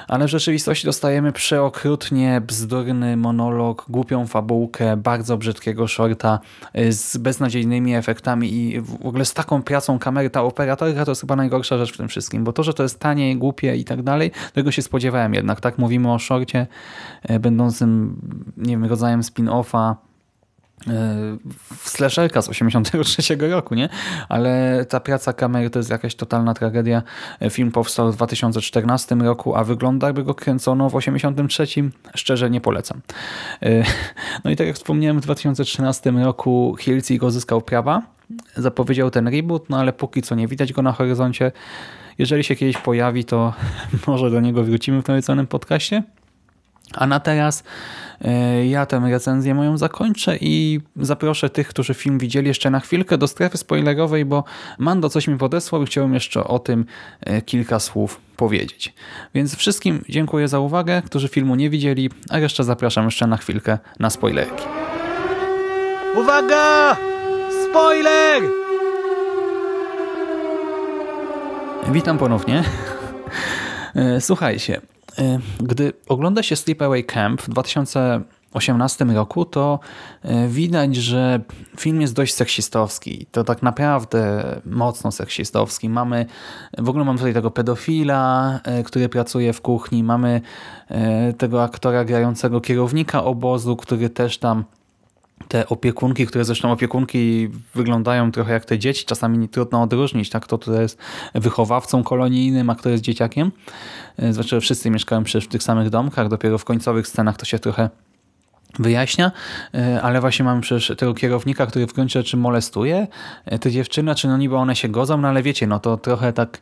ale 0.09 0.27
w 0.27 0.31
rzeczywistości 0.31 0.87
dostajemy 0.87 1.33
przeokrutnie 1.33 2.41
bzdurny 2.41 3.17
monolog, 3.17 3.85
głupią 3.89 4.27
fabułkę, 4.27 4.97
bardzo 4.97 5.37
brzydkiego 5.37 5.89
shorta 5.89 6.39
y, 6.79 6.93
z 6.93 7.17
beznadziejnymi 7.17 7.95
efektami 7.95 8.55
i 8.55 8.81
w 8.81 9.07
ogóle 9.07 9.25
z 9.25 9.35
taką 9.35 9.63
pracą 9.63 9.99
kamery. 9.99 10.31
Ta 10.31 10.43
operatorka 10.43 11.05
to 11.05 11.11
jest 11.11 11.21
chyba 11.21 11.37
najgorsza 11.37 11.79
rzecz 11.79 11.93
w 11.93 11.97
tym 11.97 12.09
wszystkim, 12.09 12.45
bo 12.45 12.53
to, 12.53 12.63
że 12.63 12.75
to 12.75 12.83
jest 12.83 12.99
tanie, 12.99 13.37
głupie 13.37 13.77
i 13.77 13.85
tak 13.85 14.03
dalej, 14.03 14.31
tego 14.53 14.73
się 14.73 14.83
spodziewałem 14.83 15.35
jednak. 15.35 15.61
Tak 15.61 15.79
mówimy 15.79 16.13
o 16.13 16.19
shorcie 16.19 16.67
będącym, 17.41 18.17
nie 18.65 18.73
wiem, 18.73 18.85
rodzajem 18.85 19.21
spin-offa 19.21 19.95
slasherka 21.83 22.43
z 22.43 22.49
83 22.49 23.37
roku, 23.37 23.75
nie? 23.75 23.89
Ale 24.29 24.85
ta 24.89 25.01
praca 25.01 25.33
kamery 25.33 25.71
to 25.71 25.79
jest 25.79 25.91
jakaś 25.91 26.15
totalna 26.15 26.55
tragedia. 26.55 27.03
Film 27.51 27.73
powstał 27.73 28.13
w 28.13 28.17
2014 28.17 29.15
roku, 29.15 29.57
a 29.57 29.65
wygląda 29.65 30.07
jakby 30.07 30.25
go 30.25 30.35
kręcono 30.35 30.91
w 30.91 30.97
83. 30.97 31.67
Szczerze 32.15 32.51
nie 32.51 32.61
polecam. 32.61 33.01
No 34.45 34.51
i 34.51 34.57
tak 34.57 34.67
jak 34.67 34.77
wspomniałem, 34.77 35.21
w 35.21 35.23
2013 35.23 36.11
roku 36.11 36.77
Hilci 36.81 37.19
go 37.19 37.31
zyskał 37.31 37.63
prawa, 37.63 38.03
zapowiedział 38.57 39.11
ten 39.11 39.29
reboot, 39.29 39.71
no 39.71 39.79
ale 39.79 39.93
póki 39.93 40.23
co 40.23 40.35
nie 40.35 40.49
widać 40.49 40.73
go 40.73 40.83
na 40.83 40.93
horyzoncie. 40.93 41.53
Jeżeli 42.19 42.45
się 42.45 42.57
kiedyś 42.57 42.77
pojawi, 42.77 43.25
to 43.25 43.53
może 44.07 44.31
do 44.31 44.41
niego 44.41 44.65
wrócimy 44.65 45.03
w 45.03 45.09
nawiedzonym 45.09 45.47
podcaście. 45.47 46.03
A 46.97 47.07
na 47.07 47.21
teraz 47.21 47.65
e, 48.25 48.67
ja 48.67 48.87
tę 48.87 49.03
recenzję 49.11 49.55
moją 49.55 49.79
zakończę 49.79 50.37
i 50.41 50.81
zaproszę 50.97 51.51
tych, 51.51 51.69
którzy 51.69 51.95
film 51.95 52.19
widzieli 52.19 52.49
jeszcze 52.49 52.71
na 52.71 52.81
chwilkę 52.81 53.19
do 53.19 53.29
strefy 53.29 53.59
spoilerowej, 53.59 54.25
bo 54.25 54.45
Mando 54.79 55.09
coś 55.09 55.29
mi 55.29 55.39
podesłał 55.39 55.83
i 55.83 55.87
chciałem 55.87 56.15
jeszcze 56.15 56.45
o 56.45 56.59
tym 56.59 56.87
e, 57.21 57.43
kilka 57.43 57.79
słów 57.79 58.21
powiedzieć. 58.37 58.95
Więc 59.35 59.57
wszystkim 59.57 60.05
dziękuję 60.09 60.49
za 60.49 60.59
uwagę, 60.59 61.03
którzy 61.03 61.29
filmu 61.29 61.55
nie 61.55 61.71
widzieli, 61.71 62.11
a 62.31 62.39
jeszcze 62.39 62.65
zapraszam 62.65 63.05
jeszcze 63.05 63.27
na 63.27 63.37
chwilkę 63.37 63.79
na 63.99 64.11
spoilerki. 64.11 64.65
Uwaga! 66.17 66.97
Spoiler! 67.71 68.43
Witam 71.93 72.19
ponownie. 72.19 72.65
E, 73.95 74.21
Słuchajcie, 74.21 74.81
gdy 75.61 75.93
ogląda 76.09 76.43
się 76.43 76.57
Sleepaway 76.57 77.05
Camp 77.05 77.43
w 77.43 77.49
2018 77.49 79.05
roku, 79.05 79.45
to 79.45 79.81
e, 80.23 80.49
widać, 80.49 80.97
że 80.97 81.41
film 81.79 82.01
jest 82.01 82.15
dość 82.15 82.35
seksistowski. 82.35 83.27
To 83.33 83.45
tak 83.45 83.63
naprawdę 83.63 84.45
mocno 84.65 85.13
seksistowski. 85.13 85.89
Mamy, 85.89 86.27
w 86.79 86.89
ogóle 86.89 87.05
mamy 87.05 87.19
tutaj 87.19 87.35
tego 87.35 87.51
pedofila, 87.51 88.61
e, 88.65 88.83
który 88.83 89.09
pracuje 89.09 89.53
w 89.53 89.61
kuchni, 89.61 90.05
mamy 90.05 90.41
tego 91.39 91.63
aktora 91.63 92.05
grającego 92.05 92.61
kierownika 92.61 93.25
obozu, 93.25 93.77
który 93.77 94.11
też 94.11 94.39
tam 94.39 94.65
te 95.55 95.69
opiekunki, 95.69 96.27
które 96.27 96.45
zresztą 96.45 96.73
opiekunki 96.73 97.49
wyglądają 97.75 98.33
trochę 98.33 98.53
jak 98.53 98.65
te 98.65 98.79
dzieci, 98.79 99.05
czasami 99.05 99.49
trudno 99.49 99.83
odróżnić, 99.83 100.31
tak, 100.31 100.43
kto 100.43 100.59
to 100.59 100.81
jest 100.81 100.99
wychowawcą 101.35 102.03
kolonijnym, 102.03 102.71
a 102.71 102.75
kto 102.75 102.89
jest 102.89 103.03
dzieciakiem. 103.03 103.53
Że 104.41 104.61
wszyscy 104.61 104.91
mieszkają 104.91 105.25
przecież 105.25 105.45
w 105.45 105.49
tych 105.49 105.63
samych 105.63 105.91
domkach, 105.91 106.29
dopiero 106.29 106.59
w 106.59 106.65
końcowych 106.65 107.09
scenach 107.09 107.37
to 107.37 107.45
się 107.45 107.59
trochę 107.59 107.91
wyjaśnia, 108.79 109.33
e, 109.75 110.03
ale 110.03 110.21
właśnie 110.21 110.45
mamy 110.45 110.61
przecież 110.61 110.97
tego 110.97 111.15
kierownika, 111.15 111.67
który 111.67 111.87
w 111.87 111.93
gruncie 111.93 112.21
rzeczy 112.21 112.37
molestuje 112.37 113.07
e, 113.45 113.59
te 113.59 113.71
dziewczyny, 113.71 114.15
czy 114.15 114.29
no 114.29 114.37
niby 114.37 114.57
one 114.57 114.77
się 114.77 114.89
godzą, 114.89 115.19
no 115.21 115.29
ale 115.29 115.43
wiecie, 115.43 115.67
no 115.67 115.81
to 115.81 115.97
trochę 115.97 116.33
tak 116.33 116.59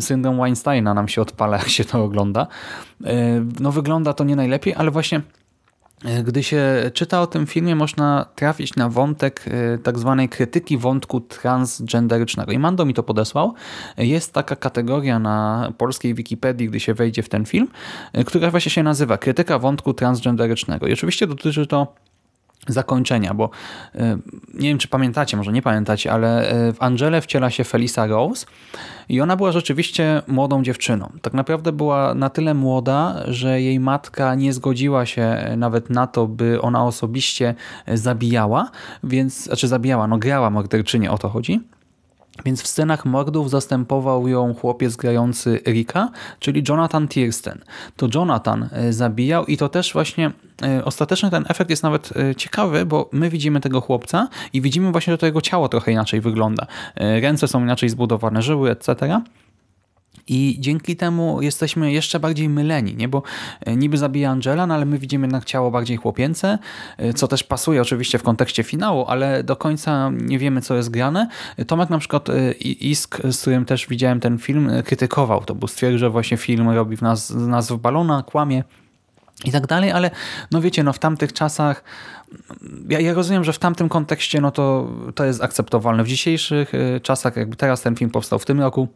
syndrom 0.00 0.36
Weinsteina 0.36 0.94
nam 0.94 1.08
się 1.08 1.22
odpala, 1.22 1.56
jak 1.62 1.68
się 1.68 1.84
to 1.84 2.04
ogląda. 2.04 2.46
No 3.60 3.72
wygląda 3.72 4.12
to 4.12 4.24
nie 4.24 4.36
najlepiej, 4.36 4.74
ale 4.74 4.90
właśnie 4.90 5.20
Gdy 6.24 6.42
się 6.42 6.90
czyta 6.94 7.20
o 7.22 7.26
tym 7.26 7.46
filmie, 7.46 7.76
można 7.76 8.26
trafić 8.34 8.76
na 8.76 8.88
wątek 8.88 9.44
e, 9.46 9.78
tak 9.78 9.98
zwanej 9.98 10.28
krytyki 10.28 10.78
wątku 10.78 11.20
transgenderycznego. 11.20 12.52
I 12.52 12.58
Mando 12.58 12.84
mi 12.84 12.94
to 12.94 13.02
podesłał. 13.02 13.54
Jest 13.96 14.32
taka 14.32 14.56
kategoria 14.56 15.18
na 15.18 15.68
polskiej 15.78 16.14
Wikipedii, 16.14 16.68
gdy 16.68 16.80
się 16.80 16.94
wejdzie 16.94 17.22
w 17.22 17.28
ten 17.28 17.46
film, 17.46 17.68
e, 18.12 18.24
która 18.24 18.50
właśnie 18.50 18.70
się 18.70 18.82
nazywa 18.82 19.18
krytyka 19.18 19.58
wątku 19.58 19.94
transgenderycznego. 19.94 20.86
I 20.86 20.92
oczywiście 20.92 21.26
dotyczy 21.26 21.66
to 21.66 21.94
zakończenia, 22.66 23.34
bo 23.34 23.50
e, 23.94 24.18
nie 24.54 24.68
wiem, 24.68 24.78
czy 24.78 24.88
pamiętacie, 24.88 25.36
może 25.36 25.52
nie 25.52 25.62
pamiętacie, 25.62 26.12
ale 26.12 26.50
e, 26.50 26.72
w 26.72 26.82
Angele 26.82 27.20
wciela 27.20 27.50
się 27.50 27.64
Felisa 27.64 28.06
Rose 28.06 28.46
i 29.08 29.20
ona 29.20 29.36
była 29.36 29.52
rzeczywiście 29.52 30.22
młodą 30.26 30.62
dziewczyną. 30.62 31.12
Tak 31.22 31.34
naprawdę 31.34 31.72
była 31.72 32.14
na 32.14 32.30
tyle 32.30 32.54
młoda, 32.54 33.22
że 33.26 33.60
jej 33.60 33.80
matka 33.80 34.34
nie 34.34 34.52
zgodziła 34.52 35.06
się 35.06 35.54
nawet 35.56 35.90
na 35.90 36.06
to, 36.06 36.26
by 36.26 36.62
ona 36.62 36.84
osobiście 36.84 37.54
zabijała, 37.94 38.70
więc, 39.04 39.44
znaczy 39.44 39.68
zabijała, 39.68 40.06
no 40.06 40.18
grała 40.18 40.50
morderczynię, 40.50 41.10
o 41.10 41.18
to 41.18 41.28
chodzi. 41.28 41.60
Więc 42.44 42.62
w 42.62 42.66
scenach 42.66 43.04
mordów 43.04 43.50
zastępował 43.50 44.28
ją 44.28 44.54
chłopiec 44.54 44.96
grający 44.96 45.60
Rika, 45.66 46.10
czyli 46.40 46.62
Jonathan 46.68 47.08
Tiersten. 47.08 47.58
To 47.96 48.08
Jonathan 48.14 48.68
e, 48.72 48.92
zabijał 48.92 49.46
i 49.46 49.56
to 49.56 49.68
też 49.68 49.92
właśnie 49.92 50.30
e, 50.62 50.84
ostatecznie 50.84 51.30
ten 51.30 51.44
efekt 51.48 51.70
jest 51.70 51.82
nawet 51.82 52.16
e, 52.16 52.34
ciekawy, 52.34 52.86
bo 52.86 53.08
my 53.12 53.30
widzimy 53.30 53.60
tego 53.60 53.80
chłopca 53.80 54.28
i 54.52 54.60
widzimy 54.60 54.92
właśnie, 54.92 55.12
że 55.12 55.18
to 55.18 55.26
jego 55.26 55.40
ciało 55.40 55.68
trochę 55.68 55.92
inaczej 55.92 56.20
wygląda. 56.20 56.66
Ręce 56.96 57.48
są 57.48 57.62
inaczej 57.62 57.88
zbudowane, 57.88 58.42
żyły, 58.42 58.70
etc. 58.70 59.22
I 60.28 60.56
dzięki 60.58 60.96
temu 60.96 61.42
jesteśmy 61.42 61.92
jeszcze 61.92 62.20
bardziej 62.20 62.48
myleni, 62.48 62.96
nie? 62.96 63.08
bo 63.08 63.22
e, 63.60 63.76
niby 63.76 63.98
zabija 63.98 64.30
Angela, 64.30 64.66
no 64.66 64.74
ale 64.74 64.84
my 64.84 64.98
widzimy 64.98 65.26
jednak 65.26 65.44
ciało 65.44 65.70
bardziej 65.70 65.96
chłopięce, 65.96 66.58
e, 66.96 67.12
co 67.12 67.28
też 67.28 67.44
pasuje 67.44 67.82
oczywiście 67.82 68.18
w 68.18 68.22
kontekście 68.22 68.62
finału, 68.62 69.04
ale 69.08 69.44
do 69.44 69.56
końca 69.56 70.10
nie 70.12 70.38
wiemy, 70.38 70.60
co 70.60 70.76
jest 70.76 70.90
grane. 70.90 71.28
Tomek 71.66 71.90
na 71.90 71.98
przykład 71.98 72.28
e, 72.28 72.52
Isk, 72.62 73.20
z 73.30 73.40
którym 73.40 73.64
też 73.64 73.86
widziałem 73.86 74.20
ten 74.20 74.38
film, 74.38 74.70
krytykował 74.84 75.44
to, 75.44 75.54
bo 75.54 75.68
stwierdził, 75.68 75.98
że 75.98 76.10
właśnie 76.10 76.36
film 76.36 76.68
robi 76.68 76.96
w 76.96 77.02
nas, 77.02 77.30
nas 77.30 77.72
w 77.72 77.76
balona, 77.76 78.22
kłamie 78.22 78.64
i 79.44 79.52
tak 79.52 79.66
dalej, 79.66 79.90
ale 79.90 80.10
no 80.50 80.60
wiecie, 80.60 80.82
no 80.82 80.92
w 80.92 80.98
tamtych 80.98 81.32
czasach 81.32 81.84
ja, 82.88 83.00
ja 83.00 83.14
rozumiem, 83.14 83.44
że 83.44 83.52
w 83.52 83.58
tamtym 83.58 83.88
kontekście 83.88 84.40
no 84.40 84.50
to, 84.50 84.90
to 85.14 85.24
jest 85.24 85.42
akceptowalne. 85.42 86.04
W 86.04 86.08
dzisiejszych 86.08 86.72
czasach, 87.02 87.36
jakby 87.36 87.56
teraz 87.56 87.82
ten 87.82 87.96
film 87.96 88.10
powstał 88.10 88.38
w 88.38 88.44
tym 88.44 88.60
roku, 88.60 88.88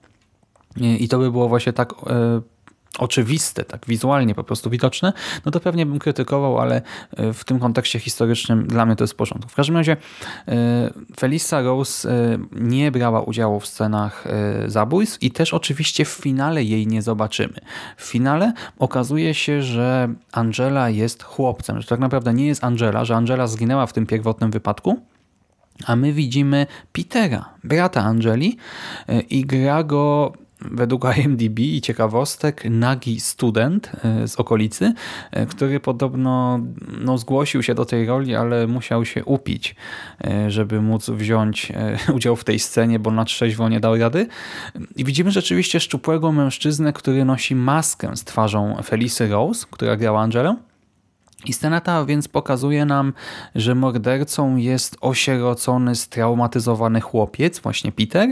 i 0.76 1.08
to 1.08 1.18
by 1.18 1.30
było 1.30 1.48
właśnie 1.48 1.72
tak 1.72 1.92
e, 1.92 2.40
oczywiste, 2.98 3.64
tak 3.64 3.86
wizualnie 3.86 4.34
po 4.34 4.44
prostu 4.44 4.70
widoczne, 4.70 5.12
no 5.44 5.52
to 5.52 5.60
pewnie 5.60 5.86
bym 5.86 5.98
krytykował, 5.98 6.58
ale 6.58 6.82
e, 7.16 7.32
w 7.32 7.44
tym 7.44 7.58
kontekście 7.58 7.98
historycznym 7.98 8.66
dla 8.66 8.86
mnie 8.86 8.96
to 8.96 9.04
jest 9.04 9.12
w 9.12 9.16
porządku. 9.16 9.48
W 9.48 9.54
każdym 9.54 9.76
razie 9.76 9.96
e, 10.48 10.90
Felisa 11.20 11.62
Rose 11.62 12.10
e, 12.10 12.38
nie 12.52 12.90
brała 12.90 13.22
udziału 13.22 13.60
w 13.60 13.66
scenach 13.66 14.26
e, 14.26 14.70
zabójstw 14.70 15.22
i 15.22 15.30
też 15.30 15.54
oczywiście 15.54 16.04
w 16.04 16.08
finale 16.08 16.64
jej 16.64 16.86
nie 16.86 17.02
zobaczymy. 17.02 17.54
W 17.96 18.04
finale 18.04 18.52
okazuje 18.78 19.34
się, 19.34 19.62
że 19.62 20.14
Angela 20.32 20.90
jest 20.90 21.22
chłopcem, 21.22 21.80
że 21.80 21.88
tak 21.88 22.00
naprawdę 22.00 22.34
nie 22.34 22.46
jest 22.46 22.64
Angela, 22.64 23.04
że 23.04 23.16
Angela 23.16 23.46
zginęła 23.46 23.86
w 23.86 23.92
tym 23.92 24.06
pierwotnym 24.06 24.50
wypadku, 24.50 25.00
a 25.86 25.96
my 25.96 26.12
widzimy 26.12 26.66
Petera, 26.92 27.48
brata 27.64 28.02
Angeli 28.02 28.56
e, 29.08 29.20
i 29.20 29.44
gra 29.44 29.84
go 29.84 30.32
według 30.70 31.04
IMDb 31.16 31.58
i 31.58 31.80
ciekawostek 31.80 32.64
nagi 32.70 33.20
student 33.20 33.92
e, 34.04 34.28
z 34.28 34.36
okolicy, 34.36 34.94
e, 35.30 35.46
który 35.46 35.80
podobno 35.80 36.60
no, 37.00 37.18
zgłosił 37.18 37.62
się 37.62 37.74
do 37.74 37.84
tej 37.84 38.06
roli, 38.06 38.34
ale 38.34 38.66
musiał 38.66 39.04
się 39.04 39.24
upić, 39.24 39.76
e, 40.24 40.50
żeby 40.50 40.80
móc 40.80 41.10
wziąć 41.10 41.72
udział 42.16 42.36
w 42.36 42.44
tej 42.44 42.58
scenie, 42.58 42.98
bo 42.98 43.10
na 43.10 43.24
trzeźwo 43.24 43.68
nie 43.68 43.80
dał 43.80 43.96
rady. 43.96 44.26
I 44.96 45.04
widzimy 45.04 45.30
rzeczywiście 45.30 45.80
szczupłego 45.80 46.32
mężczyznę, 46.32 46.92
który 46.92 47.24
nosi 47.24 47.54
maskę 47.54 48.16
z 48.16 48.24
twarzą 48.24 48.76
Felisy 48.84 49.28
Rose, 49.28 49.66
która 49.70 49.96
grała 49.96 50.20
Angelę. 50.20 50.56
I 51.46 51.52
scena 51.52 51.80
ta 51.80 52.04
więc 52.04 52.28
pokazuje 52.28 52.84
nam, 52.84 53.12
że 53.54 53.74
mordercą 53.74 54.56
jest 54.56 54.96
osierocony, 55.00 55.94
straumatyzowany 55.96 57.00
chłopiec, 57.00 57.60
właśnie 57.60 57.92
Peter, 57.92 58.28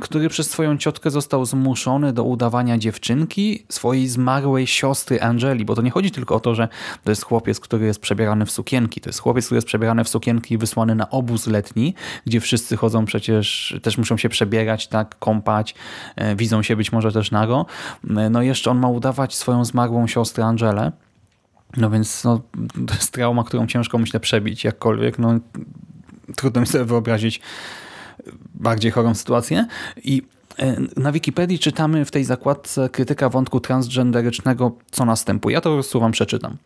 który 0.00 0.28
przez 0.28 0.50
swoją 0.50 0.78
ciotkę 0.78 1.10
został 1.10 1.44
zmuszony 1.44 2.12
do 2.12 2.24
udawania 2.24 2.78
dziewczynki 2.78 3.66
swojej 3.68 4.08
zmarłej 4.08 4.66
siostry 4.66 5.22
Angeli, 5.22 5.64
bo 5.64 5.74
to 5.74 5.82
nie 5.82 5.90
chodzi 5.90 6.10
tylko 6.10 6.34
o 6.34 6.40
to, 6.40 6.54
że 6.54 6.68
to 7.04 7.10
jest 7.10 7.24
chłopiec, 7.24 7.60
który 7.60 7.86
jest 7.86 8.00
przebierany 8.00 8.46
w 8.46 8.50
sukienki, 8.50 9.00
to 9.00 9.08
jest 9.08 9.20
chłopiec, 9.20 9.46
który 9.46 9.56
jest 9.56 9.66
przebierany 9.66 10.04
w 10.04 10.08
sukienki 10.08 10.54
i 10.54 10.58
wysłany 10.58 10.94
na 10.94 11.10
obóz 11.10 11.46
letni, 11.46 11.94
gdzie 12.26 12.40
wszyscy 12.40 12.76
chodzą 12.76 13.04
przecież, 13.04 13.78
też 13.82 13.98
muszą 13.98 14.16
się 14.16 14.28
przebierać, 14.28 14.88
tak, 14.88 15.18
kąpać, 15.18 15.74
e, 16.16 16.36
widzą 16.36 16.62
się 16.62 16.76
być 16.76 16.92
może 16.92 17.12
też 17.12 17.30
nago. 17.30 17.66
E, 18.16 18.30
No 18.30 18.42
jeszcze 18.42 18.70
on 18.70 18.78
ma 18.78 18.88
udawać 18.88 19.34
swoją 19.34 19.64
zmarłą 19.64 20.06
siostrę 20.06 20.44
Angelę, 20.44 20.92
no 21.76 21.90
więc 21.90 22.24
no, 22.24 22.40
to 22.86 22.94
jest 22.94 23.12
trauma, 23.12 23.44
którą 23.44 23.66
ciężko 23.66 23.98
myślę 23.98 24.20
przebić 24.20 24.64
jakkolwiek. 24.64 25.18
No, 25.18 25.40
trudno 26.36 26.60
mi 26.60 26.66
sobie 26.66 26.84
wyobrazić 26.84 27.40
bardziej 28.54 28.90
chorą 28.90 29.14
sytuację. 29.14 29.66
I 30.04 30.22
e, 30.58 30.76
na 30.96 31.12
Wikipedii 31.12 31.58
czytamy 31.58 32.04
w 32.04 32.10
tej 32.10 32.24
zakładce 32.24 32.88
krytyka 32.88 33.28
wątku 33.28 33.60
transgenderycznego, 33.60 34.76
co 34.90 35.04
następuje. 35.04 35.54
Ja 35.54 35.60
to 35.60 35.70
po 35.70 35.76
prostu 35.76 36.00
wam 36.00 36.12
przeczytam. 36.12 36.56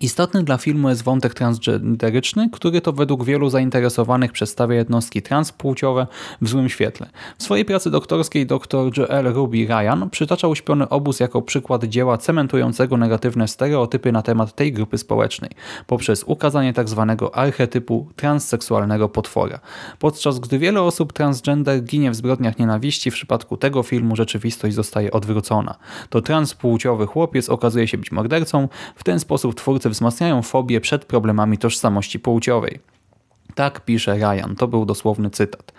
Istotny 0.00 0.42
dla 0.42 0.58
filmu 0.58 0.88
jest 0.88 1.02
wątek 1.02 1.34
transgenderyczny, 1.34 2.50
który 2.52 2.80
to 2.80 2.92
według 2.92 3.24
wielu 3.24 3.50
zainteresowanych 3.50 4.32
przedstawia 4.32 4.76
jednostki 4.76 5.22
transpłciowe 5.22 6.06
w 6.42 6.48
złym 6.48 6.68
świetle. 6.68 7.10
W 7.38 7.42
swojej 7.42 7.64
pracy 7.64 7.90
doktorskiej 7.90 8.46
dr 8.46 8.90
Joel 8.96 9.32
Ruby 9.32 9.66
Ryan 9.66 10.10
przytacza 10.10 10.48
uśpiony 10.48 10.88
obóz 10.88 11.20
jako 11.20 11.42
przykład 11.42 11.84
dzieła 11.84 12.18
cementującego 12.18 12.96
negatywne 12.96 13.48
stereotypy 13.48 14.12
na 14.12 14.22
temat 14.22 14.54
tej 14.54 14.72
grupy 14.72 14.98
społecznej, 14.98 15.50
poprzez 15.86 16.24
ukazanie 16.24 16.72
tzw. 16.72 17.16
archetypu 17.32 18.08
transseksualnego 18.16 19.08
potwora. 19.08 19.60
Podczas 19.98 20.38
gdy 20.38 20.58
wiele 20.58 20.82
osób 20.82 21.12
transgender 21.12 21.84
ginie 21.84 22.10
w 22.10 22.14
zbrodniach 22.14 22.58
nienawiści, 22.58 23.10
w 23.10 23.14
przypadku 23.14 23.56
tego 23.56 23.82
filmu 23.82 24.16
rzeczywistość 24.16 24.74
zostaje 24.74 25.10
odwrócona. 25.10 25.74
To 26.10 26.22
transpłciowy 26.22 27.06
chłopiec 27.06 27.48
okazuje 27.48 27.88
się 27.88 27.98
być 27.98 28.12
mordercą, 28.12 28.68
w 28.96 29.04
ten 29.04 29.20
sposób 29.20 29.54
twórcy 29.84 29.90
wzmacniają 29.90 30.42
fobię 30.42 30.80
przed 30.80 31.04
problemami 31.04 31.58
tożsamości 31.58 32.20
płciowej. 32.20 32.80
Tak 33.54 33.84
pisze 33.84 34.14
Ryan, 34.14 34.56
to 34.56 34.68
był 34.68 34.86
dosłowny 34.86 35.30
cytat. 35.30 35.72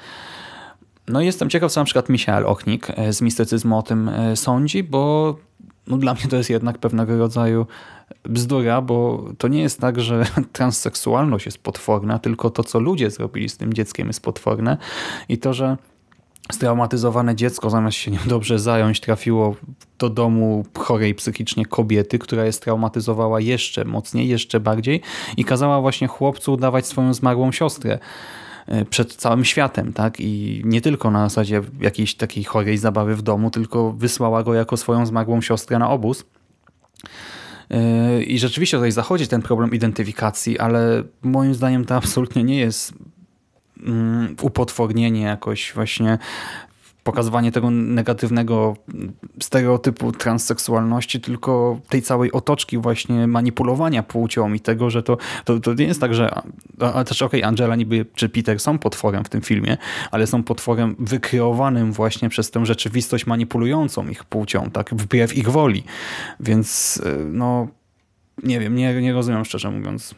No 1.07 1.21
i 1.21 1.25
jestem 1.25 1.49
ciekaw, 1.49 1.71
co 1.71 1.81
na 1.81 1.85
przykład 1.85 2.09
Michael 2.09 2.45
Ochnik 2.45 2.87
e, 2.89 3.13
z 3.13 3.21
mistycyzmu 3.21 3.77
o 3.77 3.81
tym 3.81 4.09
e, 4.09 4.35
sądzi, 4.35 4.83
bo 4.83 5.35
no 5.87 5.97
dla 5.97 6.13
mnie 6.13 6.23
to 6.29 6.35
jest 6.35 6.49
jednak 6.49 6.77
pewnego 6.77 7.17
rodzaju 7.17 7.65
bzdura, 8.23 8.81
bo 8.81 9.25
to 9.37 9.47
nie 9.47 9.61
jest 9.61 9.79
tak, 9.79 10.01
że 10.01 10.25
transseksualność 10.57 11.45
jest 11.45 11.57
potworna, 11.57 12.19
tylko 12.19 12.49
to, 12.49 12.63
co 12.63 12.79
ludzie 12.79 13.11
zrobili 13.11 13.49
z 13.49 13.57
tym 13.57 13.73
dzieckiem 13.73 14.07
jest 14.07 14.21
potworne 14.21 14.77
i 15.29 15.37
to, 15.37 15.53
że 15.53 15.77
straumatyzowane 16.51 17.35
dziecko 17.35 17.69
zamiast 17.69 17.97
się 17.97 18.11
nim 18.11 18.19
dobrze 18.25 18.59
zająć 18.59 18.99
trafiło 18.99 19.55
do 19.99 20.09
domu 20.09 20.65
chorej 20.77 21.15
psychicznie 21.15 21.65
kobiety, 21.65 22.19
która 22.19 22.45
je 22.45 22.51
straumatyzowała 22.51 23.41
jeszcze 23.41 23.85
mocniej, 23.85 24.27
jeszcze 24.27 24.59
bardziej 24.59 25.01
i 25.37 25.45
kazała 25.45 25.81
właśnie 25.81 26.07
chłopcu 26.07 26.53
udawać 26.53 26.87
swoją 26.87 27.13
zmarłą 27.13 27.51
siostrę 27.51 27.99
e, 28.67 28.85
przed 28.85 29.15
całym 29.15 29.45
światem, 29.45 29.93
tak? 29.93 30.19
I 30.19 30.61
nie 30.65 30.81
tylko 30.81 31.11
na 31.11 31.29
zasadzie 31.29 31.61
jakiejś 31.81 32.15
takiej 32.15 32.43
chorej 32.43 32.77
zabawy 32.77 33.15
w 33.15 33.21
domu, 33.21 33.51
tylko 33.51 33.91
wysłała 33.91 34.43
go 34.43 34.53
jako 34.53 34.77
swoją 34.77 35.05
zmarłą 35.05 35.41
siostrę 35.41 35.79
na 35.79 35.89
obóz. 35.89 36.25
E, 37.71 38.23
I 38.23 38.39
rzeczywiście 38.39 38.77
tutaj 38.77 38.91
zachodzi 38.91 39.27
ten 39.27 39.41
problem 39.41 39.73
identyfikacji, 39.73 40.59
ale 40.59 41.03
moim 41.21 41.53
zdaniem 41.53 41.85
to 41.85 41.95
absolutnie 41.95 42.43
nie 42.43 42.57
jest 42.57 42.93
upotwornienie 44.41 45.21
jakoś 45.21 45.71
właśnie 45.75 46.17
pokazywanie 47.05 47.51
tego 47.51 47.71
negatywnego 47.71 48.75
stereotypu 49.41 50.11
transseksualności, 50.11 51.21
tylko 51.21 51.79
tej 51.89 52.01
całej 52.01 52.31
otoczki 52.31 52.77
właśnie 52.77 53.27
manipulowania 53.27 54.03
płcią 54.03 54.53
i 54.53 54.59
tego, 54.59 54.89
że 54.89 55.03
to, 55.03 55.17
to, 55.45 55.59
to 55.59 55.73
nie 55.73 55.85
jest 55.85 56.01
tak, 56.01 56.13
że 56.13 56.41
ale 56.79 57.05
też 57.05 57.21
okej, 57.21 57.39
okay, 57.39 57.47
Angela 57.47 57.75
niby 57.75 58.05
czy 58.15 58.29
Peter 58.29 58.59
są 58.59 58.79
potworem 58.79 59.23
w 59.23 59.29
tym 59.29 59.41
filmie, 59.41 59.77
ale 60.11 60.27
są 60.27 60.43
potworem 60.43 60.95
wykreowanym 60.99 61.93
właśnie 61.93 62.29
przez 62.29 62.51
tę 62.51 62.65
rzeczywistość 62.65 63.27
manipulującą 63.27 64.07
ich 64.07 64.23
płcią, 64.23 64.69
tak, 64.71 64.89
wbrew 64.95 65.37
ich 65.37 65.49
woli. 65.49 65.83
Więc 66.39 67.01
no 67.31 67.67
nie 68.43 68.59
wiem, 68.59 68.75
nie, 68.75 69.01
nie 69.01 69.13
rozumiem 69.13 69.45
szczerze 69.45 69.71
mówiąc 69.71 70.15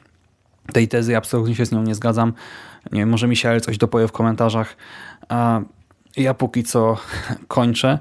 tej 0.73 0.87
tezy, 0.87 1.17
absolutnie 1.17 1.55
się 1.55 1.65
z 1.65 1.71
nią 1.71 1.83
nie 1.83 1.95
zgadzam. 1.95 2.33
Nie 2.91 2.99
wiem, 2.99 3.09
może 3.09 3.27
mi 3.27 3.35
się 3.35 3.61
coś 3.61 3.77
dopowie 3.77 4.07
w 4.07 4.11
komentarzach. 4.11 4.77
A 5.29 5.61
ja 6.17 6.33
póki 6.33 6.63
co 6.63 6.97
kończę. 7.47 7.99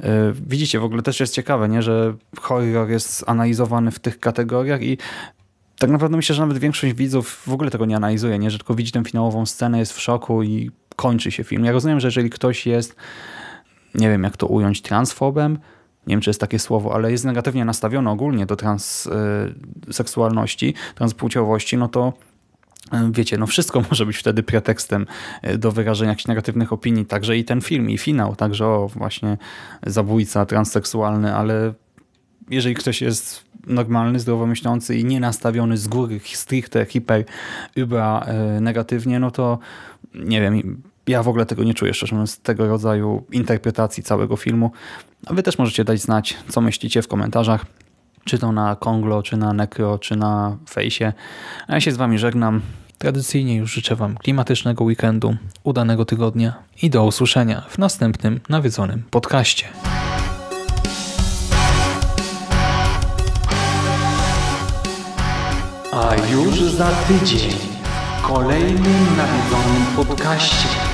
Y, 0.00 0.04
widzicie, 0.46 0.80
w 0.80 0.84
ogóle 0.84 1.02
też 1.02 1.20
jest 1.20 1.34
ciekawe, 1.34 1.68
nie, 1.68 1.82
że 1.82 2.14
horror 2.40 2.90
jest 2.90 3.24
analizowany 3.26 3.90
w 3.90 3.98
tych 3.98 4.20
kategoriach 4.20 4.82
i 4.82 4.98
tak 5.78 5.90
naprawdę 5.90 6.16
myślę, 6.16 6.34
że 6.34 6.42
nawet 6.42 6.58
większość 6.58 6.94
widzów 6.94 7.42
w 7.46 7.52
ogóle 7.52 7.70
tego 7.70 7.86
nie 7.86 7.96
analizuje, 7.96 8.38
nie? 8.38 8.50
że 8.50 8.58
tylko 8.58 8.74
widzi 8.74 8.92
tę 8.92 9.04
finałową 9.04 9.46
scenę, 9.46 9.78
jest 9.78 9.92
w 9.92 10.00
szoku 10.00 10.42
i 10.42 10.70
kończy 10.96 11.30
się 11.30 11.44
film. 11.44 11.64
Ja 11.64 11.72
rozumiem, 11.72 12.00
że 12.00 12.08
jeżeli 12.08 12.30
ktoś 12.30 12.66
jest, 12.66 12.96
nie 13.94 14.08
wiem 14.08 14.22
jak 14.22 14.36
to 14.36 14.46
ująć, 14.46 14.82
transfobem, 14.82 15.58
nie 16.06 16.12
wiem 16.12 16.20
czy 16.20 16.30
jest 16.30 16.40
takie 16.40 16.58
słowo, 16.58 16.94
ale 16.94 17.10
jest 17.10 17.24
negatywnie 17.24 17.64
nastawiony 17.64 18.10
ogólnie 18.10 18.46
do 18.46 18.56
transseksualności, 18.56 20.74
transpłciowości, 20.94 21.76
no 21.76 21.88
to 21.88 22.12
Wiecie, 23.10 23.38
no 23.38 23.46
wszystko 23.46 23.82
może 23.90 24.06
być 24.06 24.16
wtedy 24.16 24.42
pretekstem 24.42 25.06
e, 25.42 25.58
do 25.58 25.72
wyrażenia 25.72 26.10
jakichś 26.10 26.26
negatywnych 26.26 26.72
opinii, 26.72 27.06
także 27.06 27.36
i 27.36 27.44
ten 27.44 27.60
film, 27.60 27.90
i 27.90 27.98
finał, 27.98 28.36
także 28.36 28.66
o 28.66 28.88
właśnie 28.88 29.38
zabójca 29.86 30.46
transseksualny, 30.46 31.34
ale 31.34 31.72
jeżeli 32.50 32.74
ktoś 32.74 33.02
jest 33.02 33.44
normalny, 33.66 34.20
zdrowomyślący 34.20 34.96
i 34.96 35.04
nie 35.04 35.20
nastawiony 35.20 35.76
z 35.76 35.88
góry 35.88 36.20
stricte, 36.24 36.84
hiper, 36.84 37.24
über 37.76 38.28
e, 38.28 38.60
negatywnie, 38.60 39.20
no 39.20 39.30
to 39.30 39.58
nie 40.14 40.40
wiem, 40.40 40.82
ja 41.06 41.22
w 41.22 41.28
ogóle 41.28 41.46
tego 41.46 41.64
nie 41.64 41.74
czuję, 41.74 41.94
szczerze 41.94 42.14
mówiąc, 42.14 42.38
tego 42.38 42.68
rodzaju 42.68 43.24
interpretacji 43.32 44.02
całego 44.02 44.36
filmu. 44.36 44.70
A 45.26 45.34
wy 45.34 45.42
też 45.42 45.58
możecie 45.58 45.84
dać 45.84 46.00
znać, 46.00 46.36
co 46.48 46.60
myślicie 46.60 47.02
w 47.02 47.08
komentarzach 47.08 47.66
czy 48.26 48.38
to 48.38 48.52
na 48.52 48.76
Konglo, 48.76 49.22
czy 49.22 49.36
na 49.36 49.52
Necro, 49.52 49.98
czy 49.98 50.16
na 50.16 50.56
Fejsie. 50.70 51.12
A 51.68 51.74
ja 51.74 51.80
się 51.80 51.92
z 51.92 51.96
Wami 51.96 52.18
żegnam. 52.18 52.60
Tradycyjnie 52.98 53.56
już 53.56 53.72
życzę 53.72 53.96
Wam 53.96 54.16
klimatycznego 54.16 54.84
weekendu, 54.84 55.36
udanego 55.64 56.04
tygodnia 56.04 56.54
i 56.82 56.90
do 56.90 57.04
usłyszenia 57.04 57.62
w 57.68 57.78
następnym 57.78 58.40
nawiedzonym 58.48 59.02
podcaście. 59.10 59.66
A 65.92 66.14
już 66.32 66.60
za 66.60 66.90
tydzień 66.90 67.50
w 68.18 68.22
kolejnym 68.22 69.16
nawiedzonym 69.16 70.06
podcaście. 70.06 70.85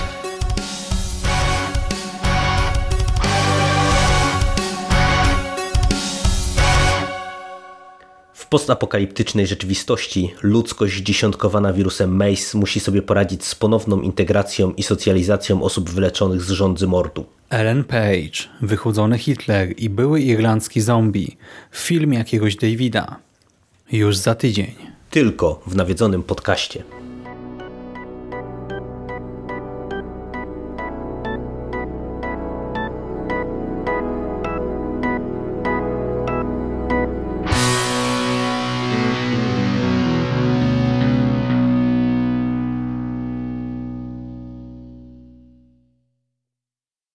Postapokaliptycznej 8.52 9.46
rzeczywistości 9.46 10.34
ludzkość 10.42 10.96
dziesiątkowana 10.96 11.72
wirusem 11.72 12.16
Mace 12.16 12.58
musi 12.58 12.80
sobie 12.80 13.02
poradzić 13.02 13.44
z 13.44 13.54
ponowną 13.54 14.00
integracją 14.00 14.72
i 14.72 14.82
socjalizacją 14.82 15.62
osób 15.62 15.90
wyleczonych 15.90 16.42
z 16.42 16.50
rządzy 16.50 16.86
mordu. 16.86 17.24
Ellen 17.50 17.84
Page, 17.84 18.48
wychudzony 18.60 19.18
Hitler 19.18 19.74
i 19.78 19.90
były 19.90 20.20
irlandzki 20.20 20.80
zombie. 20.80 21.36
Film 21.74 22.12
jakiegoś 22.12 22.56
Davida. 22.56 23.16
Już 23.92 24.16
za 24.16 24.34
tydzień. 24.34 24.74
Tylko 25.10 25.62
w 25.66 25.76
nawiedzonym 25.76 26.22
podcaście. 26.22 26.82